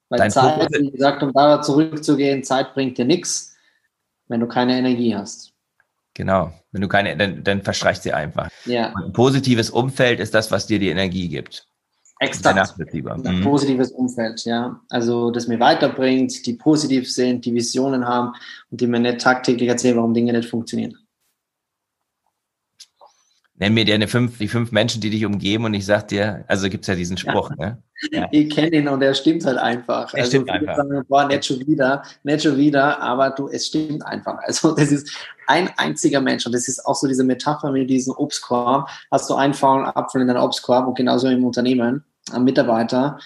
[0.09, 3.55] Weil Dein Zeit, Fokus wie gesagt, um da zurückzugehen, Zeit bringt dir nichts,
[4.27, 5.53] wenn du keine Energie hast.
[6.13, 6.53] Genau.
[6.71, 8.49] Wenn du keine, dann, dann verstreicht sie einfach.
[8.65, 8.93] Ja.
[8.95, 11.67] ein positives Umfeld ist das, was dir die Energie gibt.
[12.23, 12.77] Exakt.
[13.25, 13.43] Ein mhm.
[13.43, 14.79] positives Umfeld, ja.
[14.89, 18.33] Also, das mir weiterbringt, die positiv sind, die Visionen haben
[18.71, 20.97] und die mir nicht tagtäglich erzählen, warum Dinge nicht funktionieren.
[23.55, 26.69] Nenn mir dir fünf, die fünf Menschen, die dich umgeben und ich sag dir, also
[26.69, 27.65] gibt es ja diesen Spruch, ja.
[27.65, 27.83] ne?
[28.11, 28.27] Ja.
[28.31, 30.13] Ich kenne ihn und er stimmt halt einfach.
[30.13, 30.75] Er also stimmt einfach.
[30.75, 34.39] Sagen, boah, nicht schon wieder, nicht schon wieder, aber du, es stimmt einfach.
[34.39, 35.09] Also das ist
[35.47, 38.89] ein einziger Mensch und das ist auch so diese Metapher mit diesem Obstkorb.
[39.09, 43.19] Hast du einen faulen Apfel in deinem Obstkorb und genauso im Unternehmen am Mitarbeiter,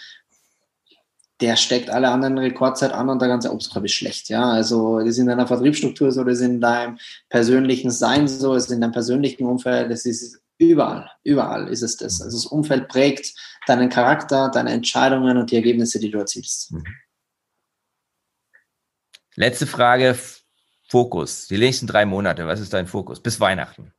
[1.39, 4.29] der steckt alle anderen Rekordzeit an und der ganze Obstkorb ist schlecht.
[4.29, 6.97] Ja, also das ist in deiner Vertriebsstruktur so, das ist in deinem
[7.29, 11.97] persönlichen Sein so, das ist in deinem persönlichen Umfeld, das ist überall, überall ist es
[11.97, 12.21] das.
[12.21, 13.33] Also das Umfeld prägt
[13.67, 16.71] deinen Charakter, deine Entscheidungen und die Ergebnisse, die du erzielst.
[16.71, 16.83] Mhm.
[19.35, 20.17] Letzte Frage,
[20.89, 21.47] Fokus.
[21.47, 23.21] Die nächsten drei Monate, was ist dein Fokus?
[23.21, 23.93] Bis Weihnachten.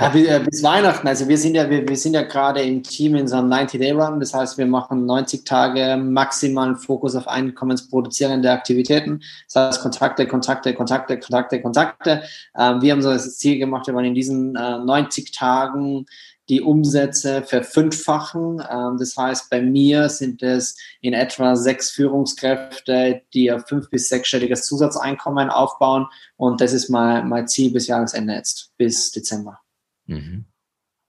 [0.00, 1.08] Ja, äh, bis Weihnachten.
[1.08, 4.20] Also wir sind ja, wir, wir sind ja gerade im Team in so einem 90-Day-Run.
[4.20, 9.22] Das heißt, wir machen 90 Tage maximalen Fokus auf einkommensproduzierende Aktivitäten.
[9.52, 12.22] Das heißt Kontakte, Kontakte, Kontakte, Kontakte, Kontakte.
[12.56, 16.06] Ähm, wir haben so das Ziel gemacht, wir wollen in diesen äh, 90 Tagen
[16.48, 18.62] die Umsätze verfünffachen.
[18.70, 24.08] Ähm, das heißt, bei mir sind es in etwa sechs Führungskräfte, die ein fünf- bis
[24.08, 26.06] sechsstelliges Zusatzeinkommen aufbauen.
[26.36, 29.58] Und das ist mein, mein Ziel bis Jahresende jetzt, bis Dezember.
[30.08, 30.44] Mhm.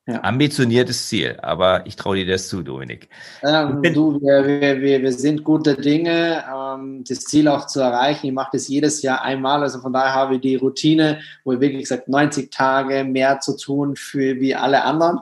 [0.08, 0.24] Ja.
[0.24, 3.10] Ambitioniertes Ziel, aber ich traue dir das zu, Dominik.
[3.44, 8.26] Ähm, du, wir, wir, wir sind gute Dinge, ähm, das Ziel auch zu erreichen.
[8.26, 11.60] Ich mache das jedes Jahr einmal, also von daher habe ich die Routine, wo ich
[11.60, 15.20] wirklich gesagt 90 Tage mehr zu tun für wie alle anderen.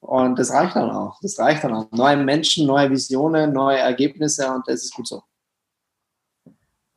[0.00, 1.18] Und das reicht dann auch.
[1.20, 1.90] Das reicht dann auch.
[1.90, 5.22] Neue Menschen, neue Visionen, neue Ergebnisse und das ist gut so.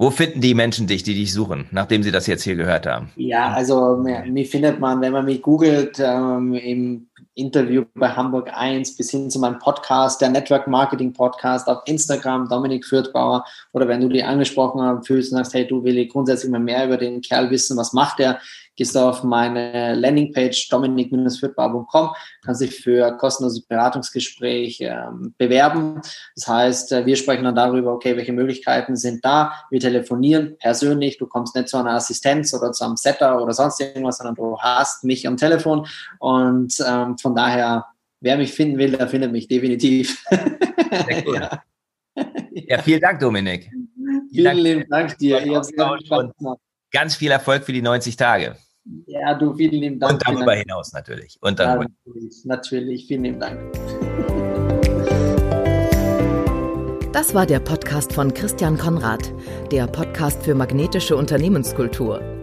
[0.03, 3.09] Wo finden die Menschen dich, die dich suchen, nachdem sie das jetzt hier gehört haben?
[3.15, 8.95] Ja, also mich findet man, wenn man mich googelt, ähm, im Interview bei Hamburg 1
[8.97, 13.45] bis hin zu meinem Podcast, der Network Marketing Podcast auf Instagram, Dominik Fürthbauer.
[13.71, 16.85] Oder wenn du dich angesprochen fühlst und sagst, hey, du will ich grundsätzlich mal mehr
[16.85, 18.39] über den Kerl wissen, was macht er,
[18.75, 22.09] gehst du auf meine Landingpage dominik-fürthbauer.com,
[22.43, 26.01] kannst dich für kostenloses Beratungsgespräch ähm, bewerben.
[26.35, 29.53] Das heißt, äh, wir sprechen dann darüber, okay, welche Möglichkeiten sind da.
[29.69, 31.17] Wir telefonieren persönlich.
[31.17, 34.57] Du kommst nicht zu einer Assistenz oder zu einem Setter oder sonst irgendwas, sondern du
[34.59, 35.87] hast mich am Telefon.
[36.19, 37.85] Und ähm, von daher,
[38.21, 40.23] wer mich finden will, der findet mich definitiv.
[41.25, 41.35] Cool.
[41.41, 41.63] ja.
[42.51, 42.81] ja.
[42.81, 43.69] vielen Dank, Dominik.
[44.31, 45.43] Vielen lieben Dank dir.
[45.43, 45.75] Ich
[46.91, 48.55] ganz viel Erfolg für die 90 Tage.
[49.07, 50.13] Ja, du, vielen lieben Dank.
[50.13, 51.37] Und darüber hinaus natürlich.
[51.41, 51.83] Und darüber.
[51.83, 53.59] Ja, natürlich, natürlich, vielen lieben Dank.
[57.13, 59.33] Das war der Podcast von Christian Konrad,
[59.71, 62.42] der Podcast für magnetische Unternehmenskultur.